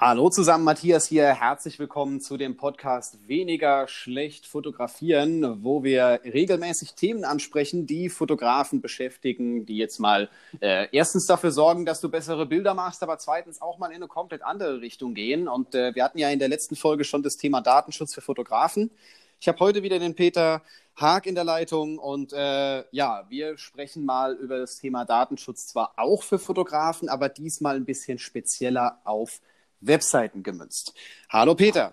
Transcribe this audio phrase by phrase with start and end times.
[0.00, 1.34] Hallo zusammen, Matthias hier.
[1.34, 8.80] Herzlich willkommen zu dem Podcast Weniger schlecht fotografieren, wo wir regelmäßig Themen ansprechen, die Fotografen
[8.80, 10.30] beschäftigen, die jetzt mal
[10.60, 14.06] äh, erstens dafür sorgen, dass du bessere Bilder machst, aber zweitens auch mal in eine
[14.06, 15.48] komplett andere Richtung gehen.
[15.48, 18.92] Und äh, wir hatten ja in der letzten Folge schon das Thema Datenschutz für Fotografen.
[19.40, 20.62] Ich habe heute wieder den Peter
[20.94, 25.94] Haag in der Leitung und äh, ja, wir sprechen mal über das Thema Datenschutz zwar
[25.96, 29.40] auch für Fotografen, aber diesmal ein bisschen spezieller auf
[29.80, 30.94] Webseiten gemünzt.
[31.28, 31.92] Hallo Peter.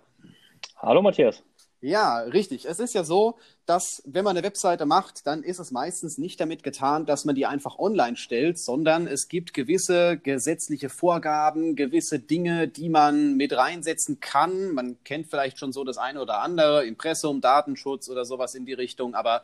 [0.78, 1.44] Hallo Matthias.
[1.82, 2.66] Ja, richtig.
[2.66, 3.38] Es ist ja so,
[3.68, 7.36] dass wenn man eine Webseite macht, dann ist es meistens nicht damit getan, dass man
[7.36, 13.55] die einfach online stellt, sondern es gibt gewisse gesetzliche Vorgaben, gewisse Dinge, die man mit
[13.55, 14.72] reinsetzen kann.
[14.72, 18.74] Man kennt vielleicht schon so das eine oder andere, Impressum, Datenschutz oder sowas in die
[18.74, 19.44] Richtung, aber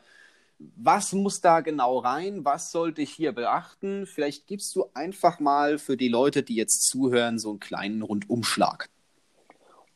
[0.76, 2.46] was muss da genau rein?
[2.46, 4.06] Was sollte ich hier beachten?
[4.06, 8.90] Vielleicht gibst du einfach mal für die Leute, die jetzt zuhören, so einen kleinen Rundumschlag.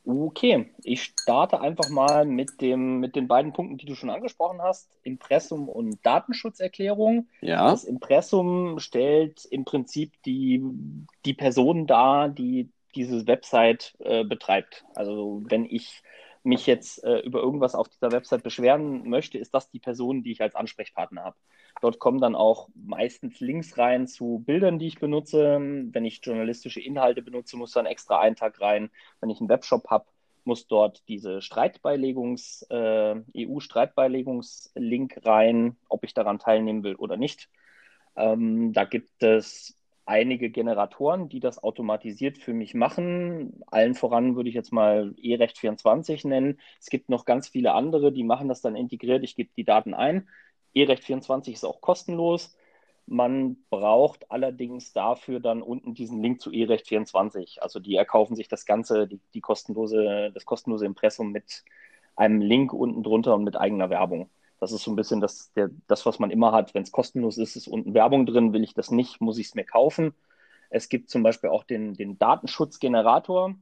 [0.07, 4.61] Okay, ich starte einfach mal mit, dem, mit den beiden Punkten, die du schon angesprochen
[4.61, 7.27] hast: Impressum und Datenschutzerklärung.
[7.41, 7.71] Ja.
[7.71, 10.63] Das Impressum stellt im Prinzip die,
[11.25, 14.85] die Person dar, die diese Website äh, betreibt.
[14.93, 16.03] Also, wenn ich
[16.45, 20.31] mich jetzt äh, über irgendwas auf dieser Website beschweren möchte, ist das die Person, die
[20.31, 21.37] ich als Ansprechpartner habe.
[21.81, 25.59] Dort kommen dann auch meistens Links rein zu Bildern, die ich benutze.
[25.59, 28.89] Wenn ich journalistische Inhalte benutze, muss da ein extra Eintrag rein.
[29.19, 30.05] Wenn ich einen Webshop habe,
[30.45, 37.49] muss dort diese Streitbeilegungs, äh, EU-Streitbeilegungslink rein, ob ich daran teilnehmen will oder nicht.
[38.15, 43.63] Ähm, da gibt es einige Generatoren, die das automatisiert für mich machen.
[43.67, 46.59] Allen voran würde ich jetzt mal E-Recht 24 nennen.
[46.79, 49.23] Es gibt noch ganz viele andere, die machen das dann integriert.
[49.23, 50.27] Ich gebe die Daten ein.
[50.73, 52.55] E-Recht 24 ist auch kostenlos.
[53.07, 57.61] Man braucht allerdings dafür dann unten diesen Link zu E-Recht 24.
[57.61, 61.63] Also die erkaufen sich das ganze, die, die kostenlose, das kostenlose Impressum mit
[62.15, 64.29] einem Link unten drunter und mit eigener Werbung.
[64.65, 66.73] Das ist so ein bisschen das, der, das was man immer hat.
[66.73, 68.51] Wenn es kostenlos ist, ist unten Werbung drin.
[68.51, 70.15] Will ich das nicht, muss ich es mir kaufen.
[70.71, 73.53] Es gibt zum Beispiel auch den, den Datenschutzgenerator.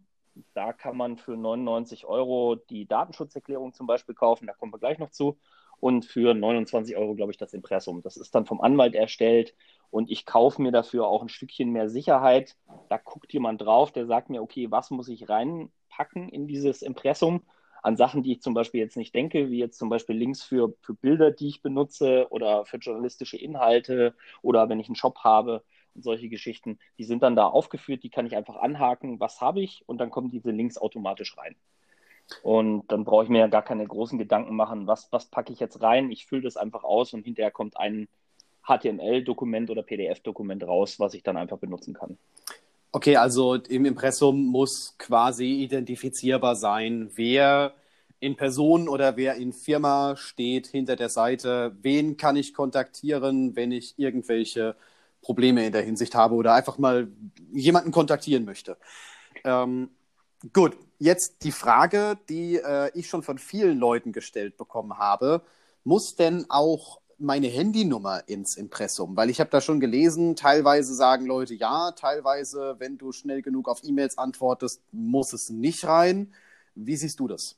[0.54, 4.48] Da kann man für 99 Euro die Datenschutzerklärung zum Beispiel kaufen.
[4.48, 5.38] Da kommen wir gleich noch zu.
[5.82, 8.02] Und für 29 Euro, glaube ich, das Impressum.
[8.02, 9.54] Das ist dann vom Anwalt erstellt
[9.90, 12.56] und ich kaufe mir dafür auch ein Stückchen mehr Sicherheit.
[12.88, 17.42] Da guckt jemand drauf, der sagt mir, okay, was muss ich reinpacken in dieses Impressum?
[17.84, 20.74] An Sachen, die ich zum Beispiel jetzt nicht denke, wie jetzt zum Beispiel Links für,
[20.82, 25.64] für Bilder, die ich benutze oder für journalistische Inhalte oder wenn ich einen Shop habe
[25.94, 29.62] und solche Geschichten, die sind dann da aufgeführt, die kann ich einfach anhaken, was habe
[29.62, 31.56] ich und dann kommen diese Links automatisch rein.
[32.42, 35.60] Und dann brauche ich mir ja gar keine großen Gedanken machen, was, was packe ich
[35.60, 36.10] jetzt rein.
[36.10, 38.08] Ich fülle das einfach aus und hinterher kommt ein
[38.66, 42.18] HTML-Dokument oder PDF-Dokument raus, was ich dann einfach benutzen kann.
[42.96, 47.74] Okay, also im Impressum muss quasi identifizierbar sein, wer
[48.20, 51.76] in Person oder wer in Firma steht hinter der Seite.
[51.82, 54.76] Wen kann ich kontaktieren, wenn ich irgendwelche
[55.22, 57.08] Probleme in der Hinsicht habe oder einfach mal
[57.52, 58.78] jemanden kontaktieren möchte.
[59.44, 59.90] Ähm,
[60.54, 65.42] gut, jetzt die Frage, die äh, ich schon von vielen Leuten gestellt bekommen habe.
[65.84, 69.16] Muss denn auch meine Handynummer ins Impressum?
[69.16, 73.70] Weil ich habe da schon gelesen, teilweise sagen Leute ja, teilweise, wenn du schnell genug
[73.70, 76.34] auf E-Mails antwortest, muss es nicht rein.
[76.76, 77.58] Wie siehst du das?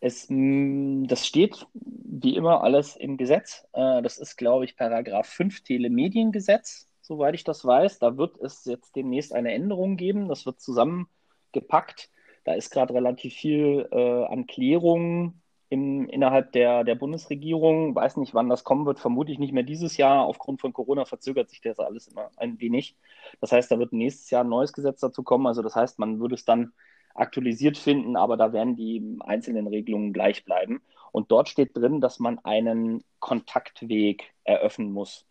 [0.00, 3.64] Es, mm, das steht wie immer alles im Gesetz.
[3.72, 7.98] Äh, das ist, glaube ich, Paragraph 5 Telemediengesetz, soweit ich das weiß.
[7.98, 10.28] Da wird es jetzt demnächst eine Änderung geben.
[10.28, 12.10] Das wird zusammengepackt.
[12.44, 15.41] Da ist gerade relativ viel äh, an Klärungen
[15.72, 17.94] im, innerhalb der, der Bundesregierung.
[17.94, 20.26] Weiß nicht, wann das kommen wird, vermutlich nicht mehr dieses Jahr.
[20.26, 22.94] Aufgrund von Corona verzögert sich das alles immer ein wenig.
[23.40, 25.46] Das heißt, da wird nächstes Jahr ein neues Gesetz dazu kommen.
[25.46, 26.74] Also das heißt, man würde es dann
[27.14, 30.82] aktualisiert finden, aber da werden die einzelnen Regelungen gleich bleiben.
[31.10, 35.26] Und dort steht drin, dass man einen Kontaktweg eröffnen muss,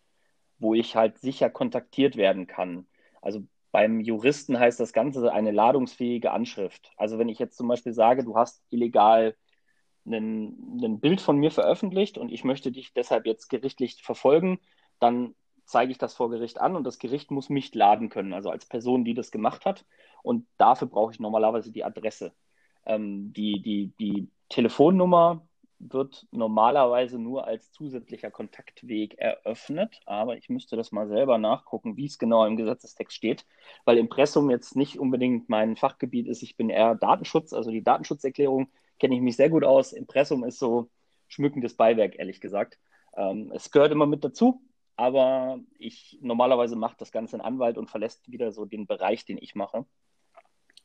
[0.58, 2.88] wo ich halt sicher kontaktiert werden kann.
[3.20, 6.90] Also beim Juristen heißt das Ganze eine ladungsfähige Anschrift.
[6.96, 9.36] Also wenn ich jetzt zum Beispiel sage, du hast illegal
[10.06, 14.58] ein, ein Bild von mir veröffentlicht und ich möchte dich deshalb jetzt gerichtlich verfolgen,
[14.98, 15.34] dann
[15.64, 18.66] zeige ich das vor Gericht an und das Gericht muss mich laden können, also als
[18.66, 19.84] Person, die das gemacht hat.
[20.22, 22.32] Und dafür brauche ich normalerweise die Adresse.
[22.84, 25.46] Ähm, die, die, die Telefonnummer
[25.90, 32.06] wird normalerweise nur als zusätzlicher Kontaktweg eröffnet, aber ich müsste das mal selber nachgucken, wie
[32.06, 33.44] es genau im Gesetzestext steht,
[33.84, 36.42] weil Impressum jetzt nicht unbedingt mein Fachgebiet ist.
[36.42, 38.68] Ich bin eher Datenschutz, also die Datenschutzerklärung
[38.98, 39.92] kenne ich mich sehr gut aus.
[39.92, 40.88] Impressum ist so
[41.26, 42.78] schmückendes Beiwerk, ehrlich gesagt.
[43.16, 44.62] Ähm, es gehört immer mit dazu,
[44.96, 49.38] aber ich normalerweise macht das Ganze ein Anwalt und verlässt wieder so den Bereich, den
[49.38, 49.84] ich mache.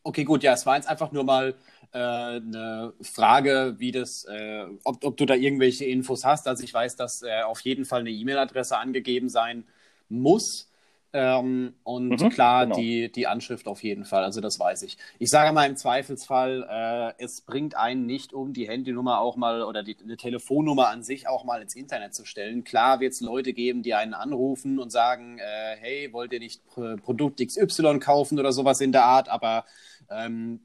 [0.08, 1.54] Okay, gut, ja, es war jetzt einfach nur mal
[1.92, 6.48] äh, eine Frage, wie das, äh, ob, ob, du da irgendwelche Infos hast.
[6.48, 9.66] Also ich weiß, dass äh, auf jeden Fall eine E-Mail-Adresse angegeben sein
[10.08, 10.72] muss.
[11.14, 12.78] Ähm, und mhm, klar, genau.
[12.78, 14.98] die, die Anschrift auf jeden Fall, also das weiß ich.
[15.20, 16.68] Ich sage mal im Zweifelsfall,
[17.18, 21.04] äh, es bringt einen nicht um, die Handynummer auch mal oder die, eine Telefonnummer an
[21.04, 22.64] sich auch mal ins Internet zu stellen.
[22.64, 26.62] Klar wird es Leute geben, die einen anrufen und sagen, äh, hey, wollt ihr nicht
[27.04, 29.66] Produkt XY kaufen oder sowas in der Art, aber
[30.10, 30.60] ähm,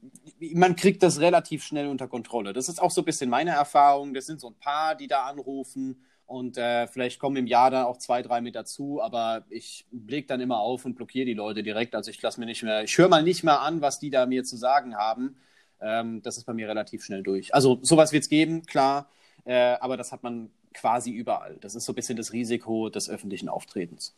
[0.53, 2.53] man kriegt das relativ schnell unter Kontrolle.
[2.53, 4.13] Das ist auch so ein bisschen meine Erfahrung.
[4.13, 7.85] Das sind so ein paar, die da anrufen und äh, vielleicht kommen im Jahr dann
[7.85, 11.63] auch zwei, drei mit dazu, aber ich blicke dann immer auf und blockiere die Leute
[11.63, 11.95] direkt.
[11.95, 14.25] Also ich lasse mir nicht mehr, ich höre mal nicht mehr an, was die da
[14.25, 15.35] mir zu sagen haben.
[15.81, 17.53] Ähm, das ist bei mir relativ schnell durch.
[17.53, 19.09] Also sowas wird es geben, klar,
[19.45, 21.57] äh, aber das hat man quasi überall.
[21.61, 24.15] Das ist so ein bisschen das Risiko des öffentlichen Auftretens.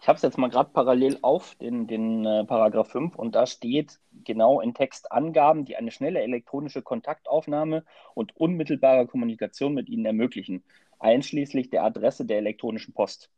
[0.00, 3.46] Ich habe es jetzt mal gerade parallel auf, den, den äh, Paragraph 5, und da
[3.46, 7.84] steht genau in Text Angaben, die eine schnelle elektronische Kontaktaufnahme
[8.14, 10.62] und unmittelbare Kommunikation mit Ihnen ermöglichen,
[10.98, 13.30] einschließlich der Adresse der elektronischen Post.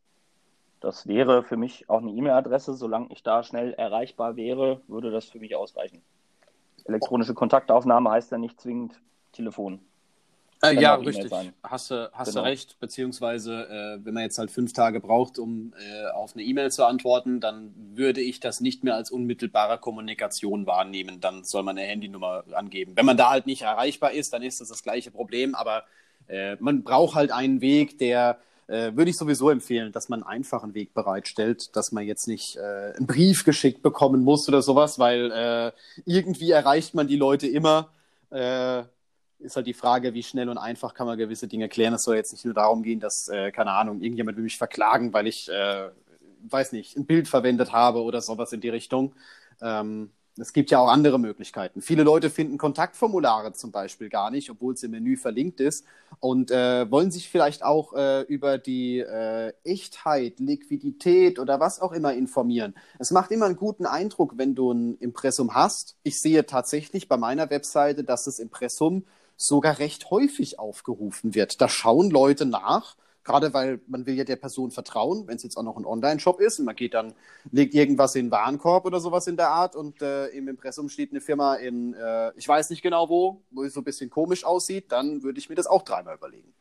[0.80, 2.74] Das wäre für mich auch eine E-Mail-Adresse.
[2.74, 6.02] Solange ich da schnell erreichbar wäre, würde das für mich ausreichen.
[6.84, 9.00] Elektronische Kontaktaufnahme heißt ja nicht zwingend
[9.32, 9.80] Telefon.
[10.62, 11.30] Äh, ja, richtig.
[11.62, 12.42] Hast du, hast genau.
[12.42, 12.80] du recht.
[12.80, 16.84] Beziehungsweise, äh, wenn man jetzt halt fünf Tage braucht, um äh, auf eine E-Mail zu
[16.84, 21.20] antworten, dann würde ich das nicht mehr als unmittelbare Kommunikation wahrnehmen.
[21.20, 22.92] Dann soll man eine Handynummer angeben.
[22.96, 25.54] Wenn man da halt nicht erreichbar ist, dann ist das das gleiche Problem.
[25.54, 25.84] Aber
[26.26, 30.40] äh, man braucht halt einen Weg, der äh, würde ich sowieso empfehlen, dass man einen
[30.40, 34.98] einfachen Weg bereitstellt, dass man jetzt nicht äh, einen Brief geschickt bekommen muss oder sowas,
[34.98, 35.72] weil
[36.04, 37.90] irgendwie erreicht man die Leute immer
[39.38, 41.94] ist halt die Frage, wie schnell und einfach kann man gewisse Dinge klären.
[41.94, 45.12] Es soll jetzt nicht nur darum gehen, dass, äh, keine Ahnung, irgendjemand will mich verklagen,
[45.12, 45.90] weil ich, äh,
[46.48, 49.14] weiß nicht, ein Bild verwendet habe oder sowas in die Richtung.
[49.60, 51.82] Ähm, es gibt ja auch andere Möglichkeiten.
[51.82, 55.84] Viele Leute finden Kontaktformulare zum Beispiel gar nicht, obwohl es im Menü verlinkt ist
[56.20, 61.92] und äh, wollen sich vielleicht auch äh, über die äh, Echtheit, Liquidität oder was auch
[61.92, 62.74] immer informieren.
[62.98, 65.96] Es macht immer einen guten Eindruck, wenn du ein Impressum hast.
[66.02, 69.04] Ich sehe tatsächlich bei meiner Webseite, dass das Impressum
[69.38, 71.60] sogar recht häufig aufgerufen wird.
[71.60, 75.56] Da schauen Leute nach, gerade weil man will ja der Person vertrauen, wenn es jetzt
[75.56, 77.14] auch noch ein Online-Shop ist und man geht dann,
[77.52, 81.12] legt irgendwas in den Warenkorb oder sowas in der Art und äh, im Impressum steht
[81.12, 84.44] eine Firma in, äh, ich weiß nicht genau wo, wo es so ein bisschen komisch
[84.44, 86.52] aussieht, dann würde ich mir das auch dreimal überlegen.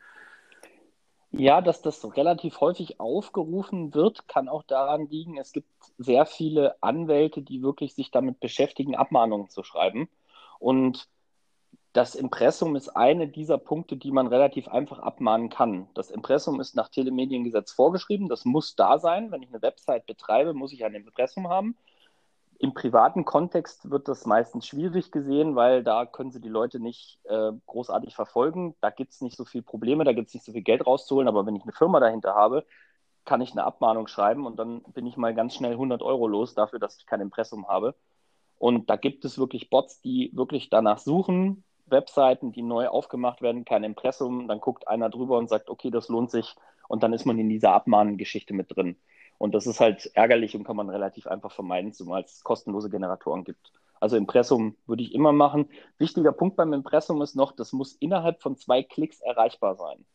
[1.31, 6.81] Ja, dass das relativ häufig aufgerufen wird, kann auch daran liegen, es gibt sehr viele
[6.81, 10.09] Anwälte, die wirklich sich damit beschäftigen, Abmahnungen zu schreiben.
[10.59, 11.07] Und
[11.97, 15.88] das Impressum ist eine dieser Punkte, die man relativ einfach abmahnen kann.
[15.95, 18.29] Das Impressum ist nach Telemediengesetz vorgeschrieben.
[18.29, 19.31] Das muss da sein.
[19.31, 21.75] Wenn ich eine Website betreibe, muss ich ein Impressum haben.
[22.59, 27.17] Im privaten Kontext wird das meistens schwierig gesehen, weil da können sie die Leute nicht
[27.23, 28.75] äh, großartig verfolgen.
[28.79, 31.27] Da gibt es nicht so viele Probleme, da gibt es nicht so viel Geld rauszuholen.
[31.27, 32.63] Aber wenn ich eine Firma dahinter habe,
[33.25, 36.53] kann ich eine Abmahnung schreiben und dann bin ich mal ganz schnell 100 Euro los
[36.53, 37.95] dafür, dass ich kein Impressum habe.
[38.59, 43.66] Und da gibt es wirklich Bots, die wirklich danach suchen, Webseiten, die neu aufgemacht werden,
[43.66, 46.56] kein Impressum, dann guckt einer drüber und sagt, okay, das lohnt sich
[46.88, 48.98] und dann ist man in dieser Abmahngeschichte mit drin.
[49.38, 53.44] Und das ist halt ärgerlich und kann man relativ einfach vermeiden, zumal es kostenlose Generatoren
[53.44, 53.72] gibt.
[54.00, 55.70] Also Impressum würde ich immer machen.
[55.98, 60.06] Wichtiger Punkt beim Impressum ist noch, das muss innerhalb von zwei Klicks erreichbar sein.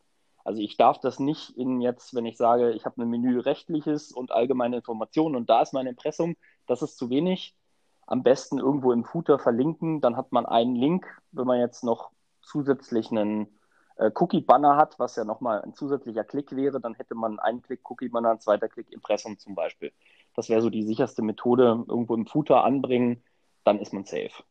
[0.45, 4.11] Also ich darf das nicht in jetzt, wenn ich sage, ich habe ein Menü rechtliches
[4.11, 6.35] und allgemeine Informationen und da ist mein Impressum,
[6.67, 7.55] das ist zu wenig
[8.05, 10.01] am besten irgendwo im Footer verlinken.
[10.01, 13.47] Dann hat man einen Link, wenn man jetzt noch zusätzlich einen
[13.97, 17.89] äh, Cookie-Banner hat, was ja nochmal ein zusätzlicher Klick wäre, dann hätte man einen Klick
[17.89, 19.91] Cookie-Banner, ein zweiter Klick Impressum zum Beispiel.
[20.35, 23.23] Das wäre so die sicherste Methode, irgendwo im Footer anbringen,
[23.63, 24.43] dann ist man safe.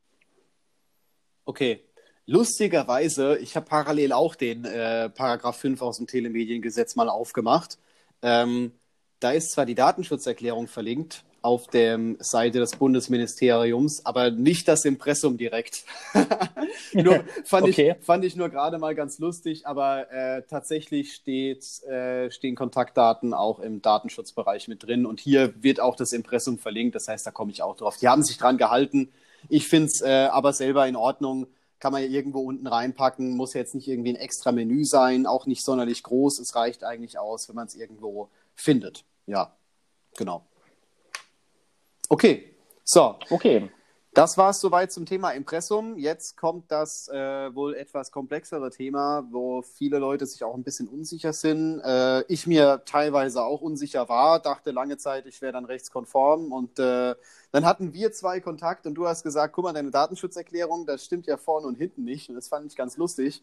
[1.44, 1.84] Okay.
[2.24, 7.78] Lustigerweise, ich habe parallel auch den äh, Paragraph 5 aus dem Telemediengesetz mal aufgemacht.
[8.22, 8.72] Ähm,
[9.18, 15.36] da ist zwar die Datenschutzerklärung verlinkt, auf der Seite des Bundesministeriums, aber nicht das Impressum
[15.36, 15.84] direkt.
[16.92, 17.96] nur, fand, okay.
[17.98, 23.34] ich, fand ich nur gerade mal ganz lustig, aber äh, tatsächlich steht, äh, stehen Kontaktdaten
[23.34, 27.32] auch im Datenschutzbereich mit drin und hier wird auch das Impressum verlinkt, das heißt, da
[27.32, 27.96] komme ich auch drauf.
[27.96, 29.12] Die haben sich dran gehalten.
[29.48, 31.48] Ich finde es äh, aber selber in Ordnung.
[31.80, 35.46] Kann man ja irgendwo unten reinpacken, muss jetzt nicht irgendwie ein extra Menü sein, auch
[35.46, 36.38] nicht sonderlich groß.
[36.38, 39.04] Es reicht eigentlich aus, wenn man es irgendwo findet.
[39.26, 39.56] Ja,
[40.16, 40.46] genau.
[42.12, 42.44] Okay,
[42.84, 43.16] so.
[43.30, 43.70] Okay.
[44.12, 45.96] Das war es soweit zum Thema Impressum.
[45.96, 50.88] Jetzt kommt das äh, wohl etwas komplexere Thema, wo viele Leute sich auch ein bisschen
[50.88, 51.80] unsicher sind.
[51.80, 56.52] Äh, ich mir teilweise auch unsicher war, dachte lange Zeit, ich wäre dann rechtskonform.
[56.52, 57.14] Und äh,
[57.50, 61.26] dann hatten wir zwei Kontakt und du hast gesagt, guck mal, deine Datenschutzerklärung, das stimmt
[61.26, 62.28] ja vorne und hinten nicht.
[62.28, 63.42] Und das fand ich ganz lustig.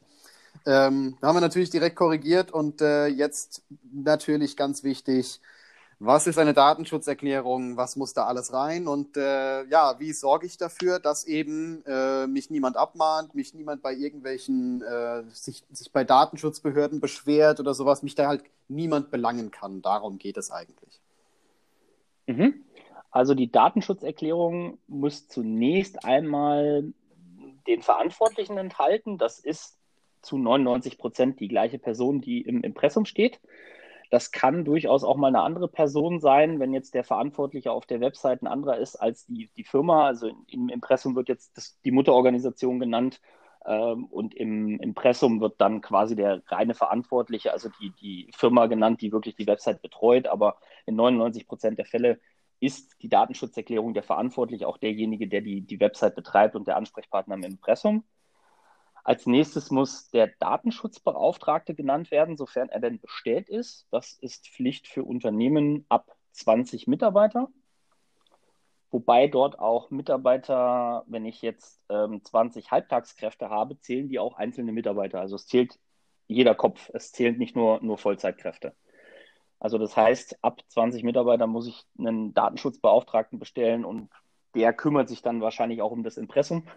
[0.67, 5.41] Ähm, da haben wir natürlich direkt korrigiert und äh, jetzt natürlich ganz wichtig,
[5.99, 10.57] was ist eine Datenschutzerklärung, was muss da alles rein und äh, ja, wie sorge ich
[10.57, 16.05] dafür, dass eben äh, mich niemand abmahnt, mich niemand bei irgendwelchen, äh, sich, sich bei
[16.05, 19.81] Datenschutzbehörden beschwert oder sowas, mich da halt niemand belangen kann.
[19.81, 21.01] Darum geht es eigentlich.
[22.27, 22.63] Mhm.
[23.11, 26.93] Also die Datenschutzerklärung muss zunächst einmal
[27.67, 29.17] den Verantwortlichen enthalten.
[29.17, 29.77] Das ist
[30.21, 33.39] zu 99 Prozent die gleiche Person, die im Impressum steht.
[34.09, 38.01] Das kann durchaus auch mal eine andere Person sein, wenn jetzt der Verantwortliche auf der
[38.01, 40.07] Website ein anderer ist als die, die Firma.
[40.07, 43.21] Also im Impressum wird jetzt das, die Mutterorganisation genannt
[43.65, 49.01] ähm, und im Impressum wird dann quasi der reine Verantwortliche, also die, die Firma genannt,
[49.01, 50.27] die wirklich die Website betreut.
[50.27, 52.19] Aber in 99 Prozent der Fälle
[52.59, 57.35] ist die Datenschutzerklärung der Verantwortliche auch derjenige, der die, die Website betreibt und der Ansprechpartner
[57.35, 58.03] im Impressum.
[59.03, 63.87] Als nächstes muss der Datenschutzbeauftragte genannt werden, sofern er denn bestellt ist.
[63.91, 67.49] Das ist Pflicht für Unternehmen ab 20 Mitarbeiter.
[68.91, 74.71] Wobei dort auch Mitarbeiter, wenn ich jetzt ähm, 20 Halbtagskräfte habe, zählen die auch einzelne
[74.71, 75.19] Mitarbeiter.
[75.19, 75.79] Also es zählt
[76.27, 78.75] jeder Kopf, es zählt nicht nur, nur Vollzeitkräfte.
[79.59, 84.09] Also das heißt, ab 20 Mitarbeiter muss ich einen Datenschutzbeauftragten bestellen und
[84.55, 86.67] der kümmert sich dann wahrscheinlich auch um das Impressum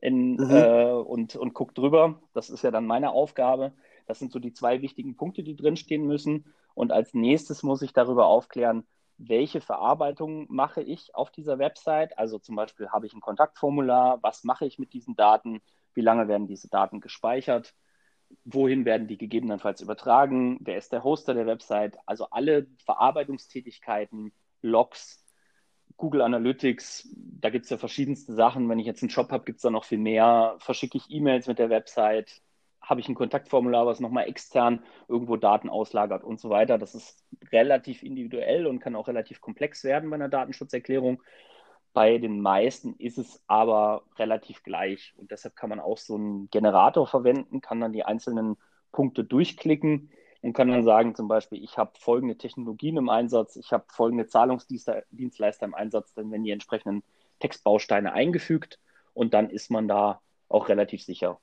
[0.00, 0.50] in, mhm.
[0.50, 2.20] äh, und, und guckt drüber.
[2.32, 3.72] Das ist ja dann meine Aufgabe.
[4.06, 6.44] Das sind so die zwei wichtigen Punkte, die drinstehen müssen.
[6.74, 8.86] Und als nächstes muss ich darüber aufklären,
[9.18, 12.18] welche Verarbeitung mache ich auf dieser Website.
[12.18, 15.62] Also zum Beispiel habe ich ein Kontaktformular, was mache ich mit diesen Daten,
[15.94, 17.74] wie lange werden diese Daten gespeichert,
[18.44, 21.96] wohin werden die gegebenenfalls übertragen, wer ist der Hoster der Website.
[22.04, 25.24] Also alle Verarbeitungstätigkeiten, Logs,
[25.96, 28.68] Google Analytics, da gibt es ja verschiedenste Sachen.
[28.68, 30.56] Wenn ich jetzt einen Shop habe, gibt es da noch viel mehr.
[30.58, 32.42] Verschicke ich E-Mails mit der Website?
[32.80, 36.78] Habe ich ein Kontaktformular, was nochmal extern irgendwo Daten auslagert und so weiter?
[36.78, 41.22] Das ist relativ individuell und kann auch relativ komplex werden bei einer Datenschutzerklärung.
[41.92, 46.50] Bei den meisten ist es aber relativ gleich und deshalb kann man auch so einen
[46.50, 48.56] Generator verwenden, kann dann die einzelnen
[48.92, 50.10] Punkte durchklicken
[50.46, 54.28] und kann dann sagen, zum Beispiel, ich habe folgende Technologien im Einsatz, ich habe folgende
[54.28, 57.02] Zahlungsdienstleister im Einsatz, dann werden die entsprechenden
[57.40, 58.78] Textbausteine eingefügt
[59.12, 61.40] und dann ist man da auch relativ sicher.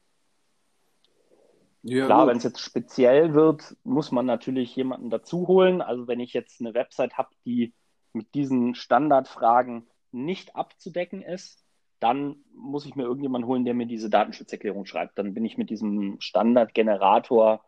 [1.81, 5.81] Ja, Klar, wenn es jetzt speziell wird, muss man natürlich jemanden dazu holen.
[5.81, 7.73] Also wenn ich jetzt eine Website habe, die
[8.13, 11.65] mit diesen Standardfragen nicht abzudecken ist,
[11.99, 15.17] dann muss ich mir irgendjemanden holen, der mir diese Datenschutzerklärung schreibt.
[15.17, 17.65] Dann bin ich mit diesem Standardgenerator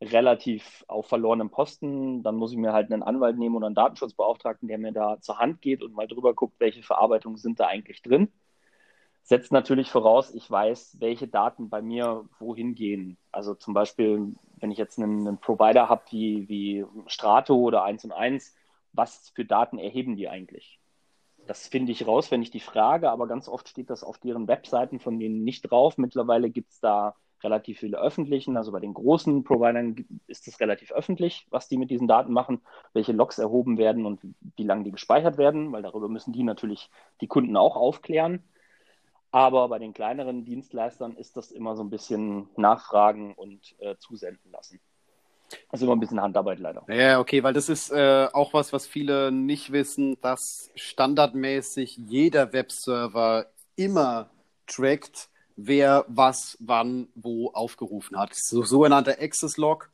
[0.00, 2.22] relativ auf verlorenem Posten.
[2.22, 5.38] Dann muss ich mir halt einen Anwalt nehmen oder einen Datenschutzbeauftragten, der mir da zur
[5.38, 8.28] Hand geht und mal drüber guckt, welche Verarbeitungen sind da eigentlich drin.
[9.22, 13.16] Setzt natürlich voraus, ich weiß, welche Daten bei mir wohin gehen.
[13.32, 18.04] Also zum Beispiel, wenn ich jetzt einen, einen Provider habe wie, wie Strato oder 1
[18.04, 18.54] und 1,
[18.92, 20.78] was für Daten erheben die eigentlich?
[21.46, 24.48] Das finde ich raus, wenn ich die frage, aber ganz oft steht das auf deren
[24.48, 25.98] Webseiten von denen nicht drauf.
[25.98, 28.56] Mittlerweile gibt es da relativ viele öffentlichen.
[28.56, 32.60] Also bei den großen Providern ist es relativ öffentlich, was die mit diesen Daten machen,
[32.92, 34.20] welche Logs erhoben werden und
[34.56, 36.90] wie lange die gespeichert werden, weil darüber müssen die natürlich
[37.20, 38.42] die Kunden auch aufklären.
[39.30, 44.50] Aber bei den kleineren Dienstleistern ist das immer so ein bisschen nachfragen und äh, zusenden
[44.50, 44.80] lassen.
[45.70, 46.84] Das ist immer ein bisschen Handarbeit leider.
[46.88, 52.52] Ja, okay, weil das ist äh, auch was, was viele nicht wissen, dass standardmäßig jeder
[52.52, 54.30] Webserver immer
[54.66, 58.30] trackt, wer was wann wo aufgerufen hat.
[58.34, 59.90] So sogenannter Access Log,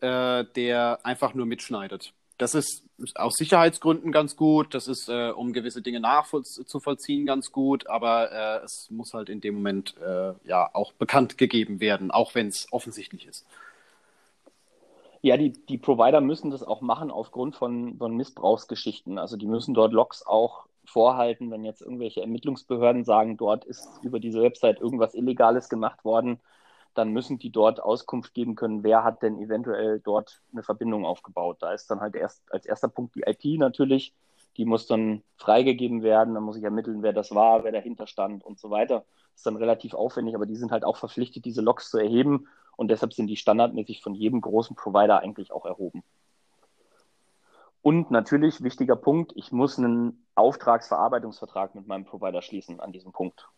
[0.00, 2.12] äh, der einfach nur mitschneidet.
[2.38, 2.82] Das ist
[3.14, 8.64] aus Sicherheitsgründen ganz gut, das ist, äh, um gewisse Dinge nachzuvollziehen, ganz gut, aber äh,
[8.64, 12.66] es muss halt in dem Moment äh, ja auch bekannt gegeben werden, auch wenn es
[12.70, 13.46] offensichtlich ist.
[15.22, 19.18] Ja, die, die Provider müssen das auch machen aufgrund von, von Missbrauchsgeschichten.
[19.18, 24.20] Also die müssen dort Logs auch vorhalten, wenn jetzt irgendwelche Ermittlungsbehörden sagen, dort ist über
[24.20, 26.40] diese Website irgendwas Illegales gemacht worden,
[26.94, 31.58] dann müssen die dort Auskunft geben können, wer hat denn eventuell dort eine Verbindung aufgebaut.
[31.60, 34.14] Da ist dann halt erst als erster Punkt die IP natürlich,
[34.56, 38.44] die muss dann freigegeben werden, dann muss ich ermitteln, wer das war, wer dahinter stand
[38.44, 39.04] und so weiter.
[39.32, 42.48] Das ist dann relativ aufwendig, aber die sind halt auch verpflichtet, diese Logs zu erheben
[42.76, 46.02] und deshalb sind die standardmäßig von jedem großen Provider eigentlich auch erhoben.
[47.86, 53.48] Und natürlich, wichtiger Punkt, ich muss einen Auftragsverarbeitungsvertrag mit meinem Provider schließen an diesem Punkt.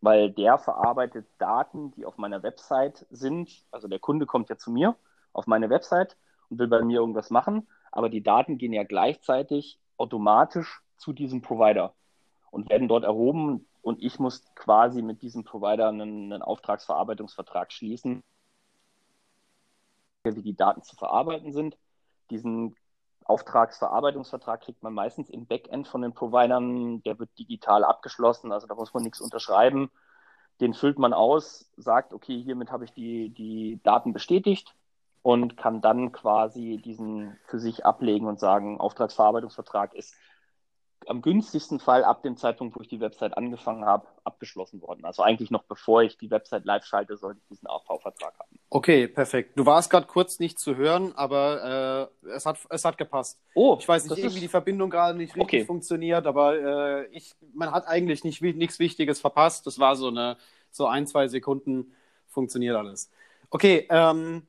[0.00, 3.64] Weil der verarbeitet Daten, die auf meiner Website sind.
[3.70, 4.96] Also der Kunde kommt ja zu mir
[5.32, 6.16] auf meine Website
[6.48, 11.40] und will bei mir irgendwas machen, aber die Daten gehen ja gleichzeitig automatisch zu diesem
[11.40, 11.94] Provider
[12.50, 18.24] und werden dort erhoben und ich muss quasi mit diesem Provider einen, einen Auftragsverarbeitungsvertrag schließen,
[20.24, 21.78] wie die Daten zu verarbeiten sind.
[22.30, 22.74] Diesen
[23.30, 28.74] Auftragsverarbeitungsvertrag kriegt man meistens im Backend von den Providern, der wird digital abgeschlossen, also da
[28.74, 29.90] muss man nichts unterschreiben.
[30.60, 34.74] Den füllt man aus, sagt, okay, hiermit habe ich die, die Daten bestätigt
[35.22, 40.14] und kann dann quasi diesen für sich ablegen und sagen, Auftragsverarbeitungsvertrag ist
[41.06, 45.04] am günstigsten Fall ab dem Zeitpunkt, wo ich die Website angefangen habe, abgeschlossen worden.
[45.04, 48.58] Also eigentlich noch bevor ich die Website live schalte, sollte ich diesen AV-Vertrag haben.
[48.68, 49.58] Okay, perfekt.
[49.58, 53.40] Du warst gerade kurz nicht zu hören, aber äh, es, hat, es hat gepasst.
[53.54, 54.42] Oh, ich weiß nicht, irgendwie ist...
[54.42, 55.64] die Verbindung gerade nicht richtig okay.
[55.64, 59.66] funktioniert, aber äh, ich, man hat eigentlich nicht, nichts Wichtiges verpasst.
[59.66, 60.36] Das war so eine
[60.70, 61.92] so ein, zwei Sekunden
[62.28, 63.10] funktioniert alles.
[63.50, 64.46] Okay, ähm,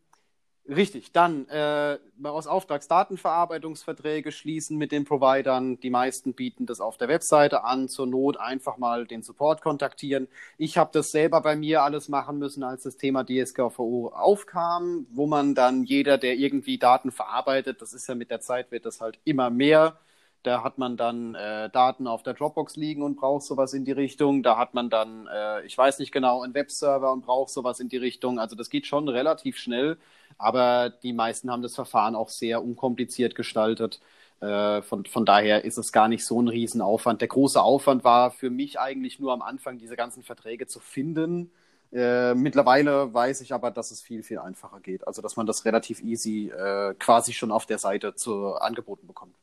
[0.74, 5.82] Richtig, dann äh, aus Auftragsdatenverarbeitungsverträge schließen mit den Providern.
[5.82, 7.90] Die meisten bieten das auf der Webseite an.
[7.90, 10.30] Zur Not einfach mal den Support kontaktieren.
[10.58, 15.28] Ich habe das selber bei mir alles machen müssen, als das Thema DSGVO aufkam, wo
[15.28, 19.02] man dann jeder, der irgendwie Daten verarbeitet, das ist ja mit der Zeit, wird das
[19.02, 20.00] halt immer mehr.
[20.44, 23.92] Da hat man dann äh, Daten auf der Dropbox liegen und braucht sowas in die
[23.92, 24.42] Richtung.
[24.44, 27.90] Da hat man dann, äh, ich weiß nicht genau, einen Webserver und braucht sowas in
[27.90, 28.40] die Richtung.
[28.40, 29.98] Also das geht schon relativ schnell.
[30.38, 34.02] Aber die meisten haben das Verfahren auch sehr unkompliziert gestaltet.
[34.40, 37.22] Äh, von, von daher ist es gar nicht so ein Riesenaufwand.
[37.22, 41.52] Der große Aufwand war für mich eigentlich nur am Anfang, diese ganzen Verträge zu finden.
[41.92, 45.06] Äh, mittlerweile weiß ich aber, dass es viel, viel einfacher geht.
[45.08, 49.36] Also, dass man das relativ easy äh, quasi schon auf der Seite zu, angeboten bekommt.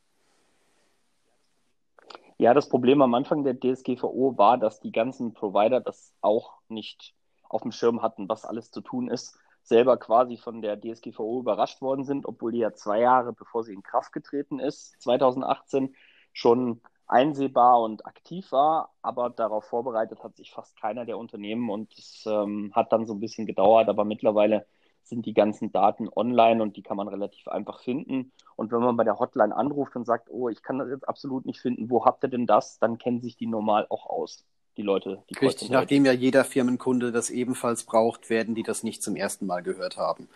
[2.40, 7.14] Ja, das Problem am Anfang der DSGVO war, dass die ganzen Provider das auch nicht
[7.48, 9.36] auf dem Schirm hatten, was alles zu tun ist.
[9.64, 13.74] Selber quasi von der DSGVO überrascht worden sind, obwohl die ja zwei Jahre bevor sie
[13.74, 15.96] in Kraft getreten ist, 2018,
[16.32, 21.92] schon einsehbar und aktiv war, aber darauf vorbereitet hat sich fast keiner der Unternehmen und
[21.98, 24.66] es ähm, hat dann so ein bisschen gedauert, aber mittlerweile
[25.08, 28.32] sind die ganzen Daten online und die kann man relativ einfach finden.
[28.56, 31.46] Und wenn man bei der Hotline anruft und sagt, oh, ich kann das jetzt absolut
[31.46, 34.44] nicht finden, wo habt ihr denn das, dann kennen sich die normal auch aus
[34.76, 35.22] die Leute.
[35.28, 39.44] Die Richtig, nachdem ja jeder Firmenkunde das ebenfalls braucht, werden die das nicht zum ersten
[39.44, 40.28] Mal gehört haben.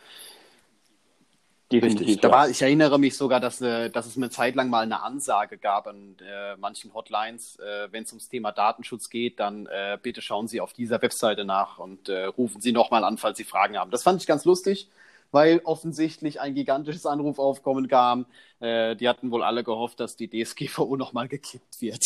[1.72, 2.06] Definitiv.
[2.06, 2.20] Richtig.
[2.20, 5.02] Da war, ich erinnere mich sogar, dass, äh, dass es eine Zeit lang mal eine
[5.02, 9.98] Ansage gab an äh, manchen Hotlines, äh, wenn es ums Thema Datenschutz geht, dann äh,
[10.00, 13.44] bitte schauen Sie auf dieser Webseite nach und äh, rufen Sie nochmal an, falls Sie
[13.44, 13.90] Fragen haben.
[13.90, 14.90] Das fand ich ganz lustig,
[15.30, 18.26] weil offensichtlich ein gigantisches Anrufaufkommen kam.
[18.60, 22.02] Äh, die hatten wohl alle gehofft, dass die DSGVO nochmal gekippt wird.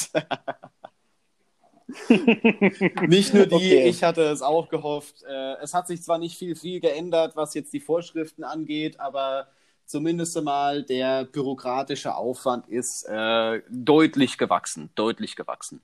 [3.09, 3.89] nicht nur die, okay.
[3.89, 5.23] ich hatte es auch gehofft.
[5.63, 9.47] Es hat sich zwar nicht viel, viel geändert, was jetzt die Vorschriften angeht, aber
[9.87, 15.81] zumindest einmal der bürokratische Aufwand ist äh, deutlich gewachsen, deutlich gewachsen.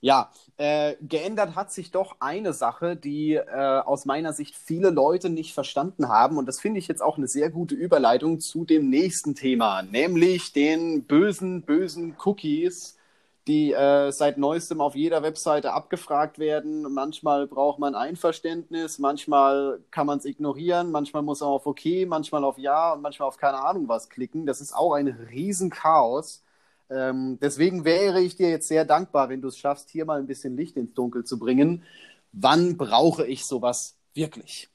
[0.00, 5.30] Ja, äh, geändert hat sich doch eine Sache, die äh, aus meiner Sicht viele Leute
[5.30, 6.36] nicht verstanden haben.
[6.36, 10.52] Und das finde ich jetzt auch eine sehr gute Überleitung zu dem nächsten Thema, nämlich
[10.52, 12.98] den bösen, bösen Cookies
[13.46, 16.82] die äh, seit neuestem auf jeder Webseite abgefragt werden.
[16.92, 22.42] Manchmal braucht man Einverständnis, manchmal kann man es ignorieren, manchmal muss man auf OK, manchmal
[22.44, 24.46] auf Ja und manchmal auf keine Ahnung was klicken.
[24.46, 26.42] Das ist auch ein Riesenchaos.
[26.90, 30.26] Ähm, deswegen wäre ich dir jetzt sehr dankbar, wenn du es schaffst, hier mal ein
[30.26, 31.84] bisschen Licht ins Dunkel zu bringen.
[32.32, 34.70] Wann brauche ich sowas wirklich?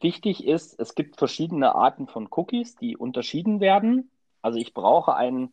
[0.00, 4.10] Wichtig ist, es gibt verschiedene Arten von Cookies, die unterschieden werden.
[4.42, 5.52] Also ich brauche einen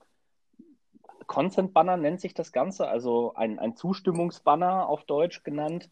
[1.27, 5.89] Consent Banner, nennt sich das Ganze, also ein, ein Zustimmungsbanner auf Deutsch genannt.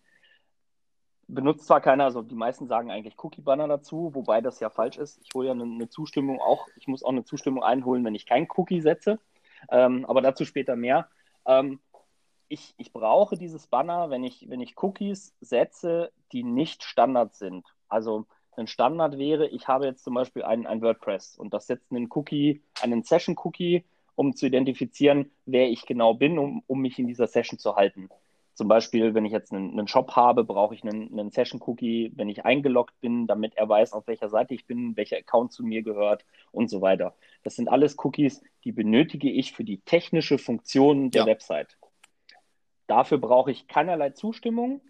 [1.28, 5.20] Benutzt zwar keiner, also die meisten sagen eigentlich Cookie-Banner dazu, wobei das ja falsch ist.
[5.24, 8.26] Ich hole ja eine, eine, Zustimmung auch, ich muss auch eine Zustimmung einholen, wenn ich
[8.26, 9.20] kein Cookie setze.
[9.70, 11.08] Ähm, aber dazu später mehr.
[11.46, 11.80] Ähm,
[12.50, 17.66] ich, ich brauche dieses Banner, wenn ich, wenn ich Cookies setze, die nicht Standard sind.
[17.88, 21.92] Also ein Standard wäre, ich habe jetzt zum Beispiel ein, ein WordPress und das setzt
[21.92, 27.08] einen Cookie, einen Session-Cookie, um zu identifizieren, wer ich genau bin, um, um mich in
[27.08, 28.10] dieser Session zu halten.
[28.54, 32.30] Zum Beispiel, wenn ich jetzt einen, einen Shop habe, brauche ich einen, einen Session-Cookie, wenn
[32.30, 35.82] ich eingeloggt bin, damit er weiß, auf welcher Seite ich bin, welcher Account zu mir
[35.82, 37.16] gehört und so weiter.
[37.42, 41.28] Das sind alles Cookies, die benötige ich für die technische Funktion der ja.
[41.28, 41.78] Website.
[42.86, 44.82] Dafür brauche ich keinerlei Zustimmung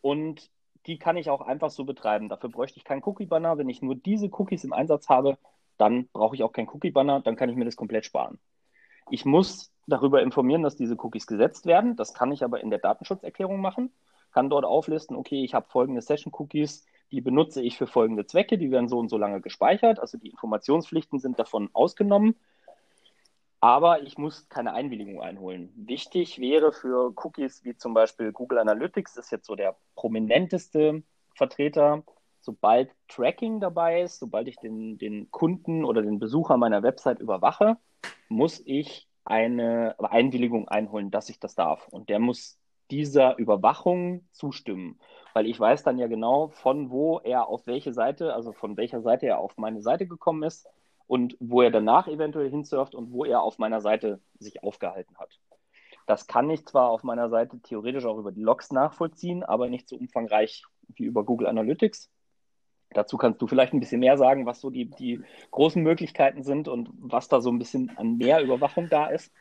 [0.00, 0.48] und
[0.86, 2.28] die kann ich auch einfach so betreiben.
[2.28, 3.58] Dafür bräuchte ich keinen Cookie-Banner.
[3.58, 5.38] Wenn ich nur diese Cookies im Einsatz habe,
[5.76, 8.38] dann brauche ich auch keinen Cookie-Banner, dann kann ich mir das komplett sparen.
[9.12, 11.96] Ich muss darüber informieren, dass diese Cookies gesetzt werden.
[11.96, 13.92] Das kann ich aber in der Datenschutzerklärung machen.
[14.32, 18.70] Kann dort auflisten, okay, ich habe folgende Session-Cookies, die benutze ich für folgende Zwecke, die
[18.70, 20.00] werden so und so lange gespeichert.
[20.00, 22.36] Also die Informationspflichten sind davon ausgenommen.
[23.60, 25.70] Aber ich muss keine Einwilligung einholen.
[25.76, 31.02] Wichtig wäre für Cookies wie zum Beispiel Google Analytics, ist jetzt so der prominenteste
[31.34, 32.02] Vertreter,
[32.40, 37.76] sobald Tracking dabei ist, sobald ich den, den Kunden oder den Besucher meiner Website überwache,
[38.32, 41.86] muss ich eine Einwilligung einholen, dass ich das darf.
[41.88, 42.58] Und der muss
[42.90, 44.98] dieser Überwachung zustimmen,
[45.32, 49.00] weil ich weiß dann ja genau, von wo er auf welche Seite, also von welcher
[49.00, 50.66] Seite er auf meine Seite gekommen ist
[51.06, 55.38] und wo er danach eventuell hinsurft und wo er auf meiner Seite sich aufgehalten hat.
[56.06, 59.88] Das kann ich zwar auf meiner Seite theoretisch auch über die Logs nachvollziehen, aber nicht
[59.88, 62.10] so umfangreich wie über Google Analytics.
[62.94, 66.68] Dazu kannst du vielleicht ein bisschen mehr sagen, was so die, die großen Möglichkeiten sind
[66.68, 69.32] und was da so ein bisschen an mehr Überwachung da ist.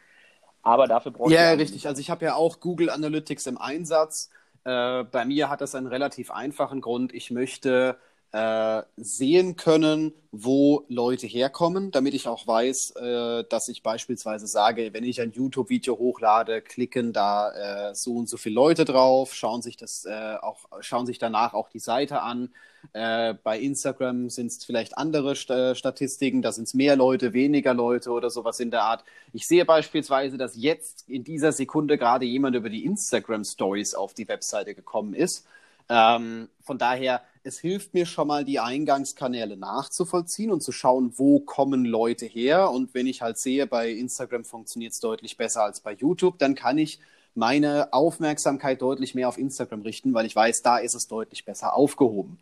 [0.63, 1.45] Aber dafür brauchst ja, du.
[1.45, 1.87] Ja, richtig.
[1.87, 4.29] Also ich habe ja auch Google Analytics im Einsatz.
[4.63, 7.13] Äh, bei mir hat das einen relativ einfachen Grund.
[7.13, 7.97] Ich möchte
[8.33, 14.93] äh, sehen können, wo Leute herkommen, damit ich auch weiß, äh, dass ich beispielsweise sage,
[14.93, 19.61] wenn ich ein YouTube-Video hochlade, klicken da äh, so und so viele Leute drauf, schauen
[19.61, 22.53] sich das äh, auch, schauen sich danach auch die Seite an.
[22.93, 27.73] Äh, bei Instagram sind es vielleicht andere St Statistiken, da sind es mehr Leute, weniger
[27.73, 29.03] Leute oder sowas in der Art.
[29.33, 34.13] Ich sehe beispielsweise, dass jetzt in dieser Sekunde gerade jemand über die Instagram Stories auf
[34.13, 35.45] die Webseite gekommen ist.
[35.89, 41.39] Ähm, von daher es hilft mir schon mal, die Eingangskanäle nachzuvollziehen und zu schauen, wo
[41.39, 42.69] kommen Leute her.
[42.69, 46.55] Und wenn ich halt sehe, bei Instagram funktioniert es deutlich besser als bei YouTube, dann
[46.55, 46.99] kann ich
[47.33, 51.75] meine Aufmerksamkeit deutlich mehr auf Instagram richten, weil ich weiß, da ist es deutlich besser
[51.75, 52.39] aufgehoben.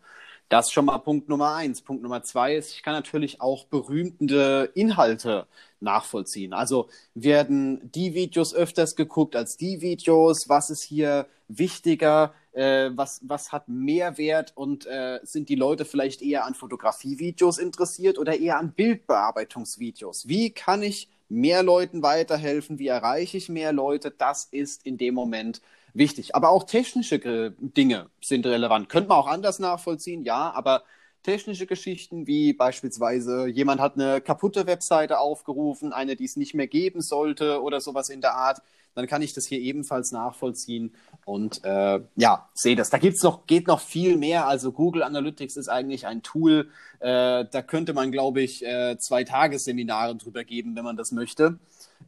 [0.48, 1.80] Das ist schon mal Punkt Nummer eins.
[1.80, 5.46] Punkt Nummer zwei ist, ich kann natürlich auch berühmte Inhalte
[5.78, 6.52] nachvollziehen.
[6.52, 10.48] Also werden die Videos öfters geguckt als die Videos?
[10.48, 12.34] Was ist hier wichtiger?
[12.52, 18.18] Äh, was, was hat Mehrwert und äh, sind die Leute vielleicht eher an Fotografievideos interessiert
[18.18, 20.28] oder eher an Bildbearbeitungsvideos?
[20.28, 22.78] Wie kann ich mehr Leuten weiterhelfen?
[22.78, 24.10] Wie erreiche ich mehr Leute?
[24.10, 25.62] Das ist in dem Moment
[25.94, 26.34] wichtig.
[26.34, 27.20] Aber auch technische
[27.60, 28.88] Dinge sind relevant.
[28.88, 30.82] Könnte man auch anders nachvollziehen, ja, aber
[31.22, 36.66] technische Geschichten wie beispielsweise jemand hat eine kaputte Webseite aufgerufen, eine, die es nicht mehr
[36.66, 38.62] geben sollte oder sowas in der Art,
[38.94, 42.90] dann kann ich das hier ebenfalls nachvollziehen und äh, ja, sehe das.
[42.90, 44.46] Da gibt's noch, geht noch viel mehr.
[44.46, 49.24] Also Google Analytics ist eigentlich ein Tool, äh, da könnte man, glaube ich, äh, zwei
[49.24, 51.58] Tagesseminare drüber geben, wenn man das möchte.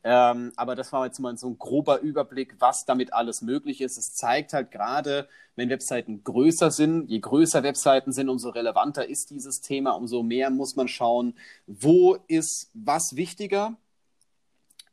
[0.04, 3.98] Ähm, aber das war jetzt mal so ein grober Überblick, was damit alles möglich ist.
[3.98, 9.30] Es zeigt halt gerade, wenn Webseiten größer sind, je größer Webseiten sind, umso relevanter ist
[9.30, 11.34] dieses Thema, umso mehr muss man schauen,
[11.66, 13.76] wo ist was wichtiger.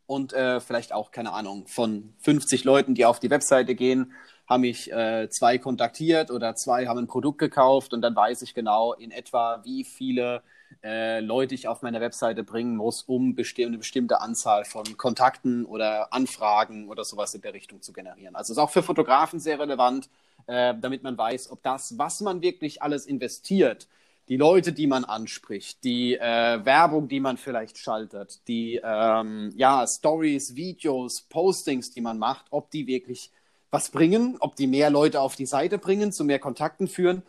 [0.10, 4.12] Und äh, vielleicht auch, keine Ahnung, von 50 Leuten, die auf die Webseite gehen,
[4.48, 8.56] haben mich äh, zwei kontaktiert oder zwei haben ein Produkt gekauft und dann weiß ich
[8.56, 10.41] genau in etwa, wie viele
[10.84, 15.63] äh, Leute ich auf meine Webseite bringen muss, um besti eine bestimmte Anzahl von Kontakten
[15.63, 18.36] oder Anfragen oder sowas in der Richtung zu generieren.
[18.36, 20.10] Also ist auch für Fotografen sehr relevant,
[20.48, 23.88] äh, damit man weiß, ob das, was man wirklich alles investiert,
[24.29, 29.85] die Leute, die man anspricht, die äh, Werbung, die man vielleicht schaltet, die ähm, ja,
[29.87, 33.31] Stories, Videos, Postings, die man macht, ob die wirklich
[33.71, 37.23] was bringen, ob die mehr Leute auf die Seite bringen, zu mehr Kontakten führen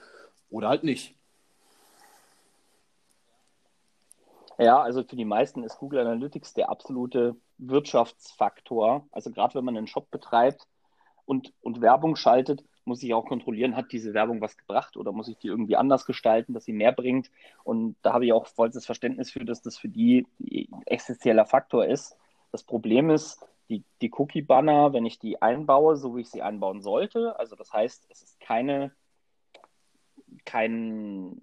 [0.50, 1.14] oder halt nicht.
[4.58, 9.06] Ja, also für die meisten ist Google Analytics der absolute Wirtschaftsfaktor.
[9.10, 10.66] Also gerade wenn man einen Shop betreibt
[11.24, 15.28] und, und Werbung schaltet, muss ich auch kontrollieren, hat diese Werbung was gebracht oder muss
[15.28, 17.30] ich die irgendwie anders gestalten, dass sie mehr bringt.
[17.64, 20.26] Und da habe ich auch vollstes Verständnis für, dass das für die
[20.86, 22.16] essentieller Faktor ist.
[22.52, 26.82] Das Problem ist, die, die Cookie-Banner, wenn ich die einbaue, so wie ich sie einbauen
[26.82, 28.92] sollte, also das heißt, es ist keine,
[30.44, 31.40] kein,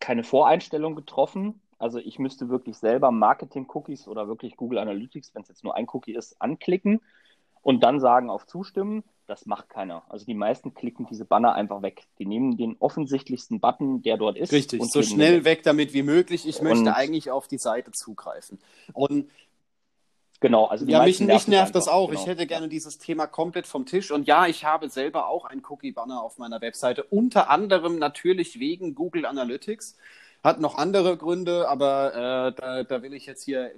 [0.00, 5.48] keine Voreinstellung getroffen, also ich müsste wirklich selber Marketing-Cookies oder wirklich Google Analytics, wenn es
[5.48, 7.00] jetzt nur ein Cookie ist, anklicken
[7.62, 9.04] und dann sagen auf Zustimmen.
[9.28, 10.04] Das macht keiner.
[10.08, 12.06] Also die meisten klicken diese Banner einfach weg.
[12.18, 14.52] Die nehmen den offensichtlichsten Button, der dort ist.
[14.52, 16.48] Richtig, so schnell weg damit wie möglich.
[16.48, 18.58] Ich möchte und, eigentlich auf die Seite zugreifen.
[18.94, 19.30] Und
[20.40, 22.08] Genau, also ja, mich, mich nervt das auch.
[22.08, 22.20] Genau.
[22.20, 24.10] Ich hätte gerne dieses Thema komplett vom Tisch.
[24.10, 28.94] Und ja, ich habe selber auch einen Cookie-Banner auf meiner Webseite, unter anderem natürlich wegen
[28.94, 29.96] Google Analytics.
[30.42, 33.72] Hat noch andere Gründe, aber äh, da, da, will ich jetzt hier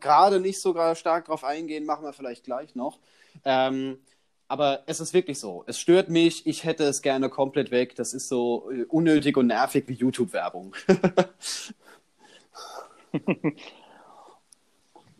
[0.00, 2.98] gerade nicht sogar stark drauf eingehen, machen wir vielleicht gleich noch.
[3.44, 4.00] Ähm,
[4.48, 5.64] aber es ist wirklich so.
[5.66, 6.46] Es stört mich.
[6.46, 7.94] Ich hätte es gerne komplett weg.
[7.96, 10.74] Das ist so äh, unnötig und nervig wie YouTube-Werbung.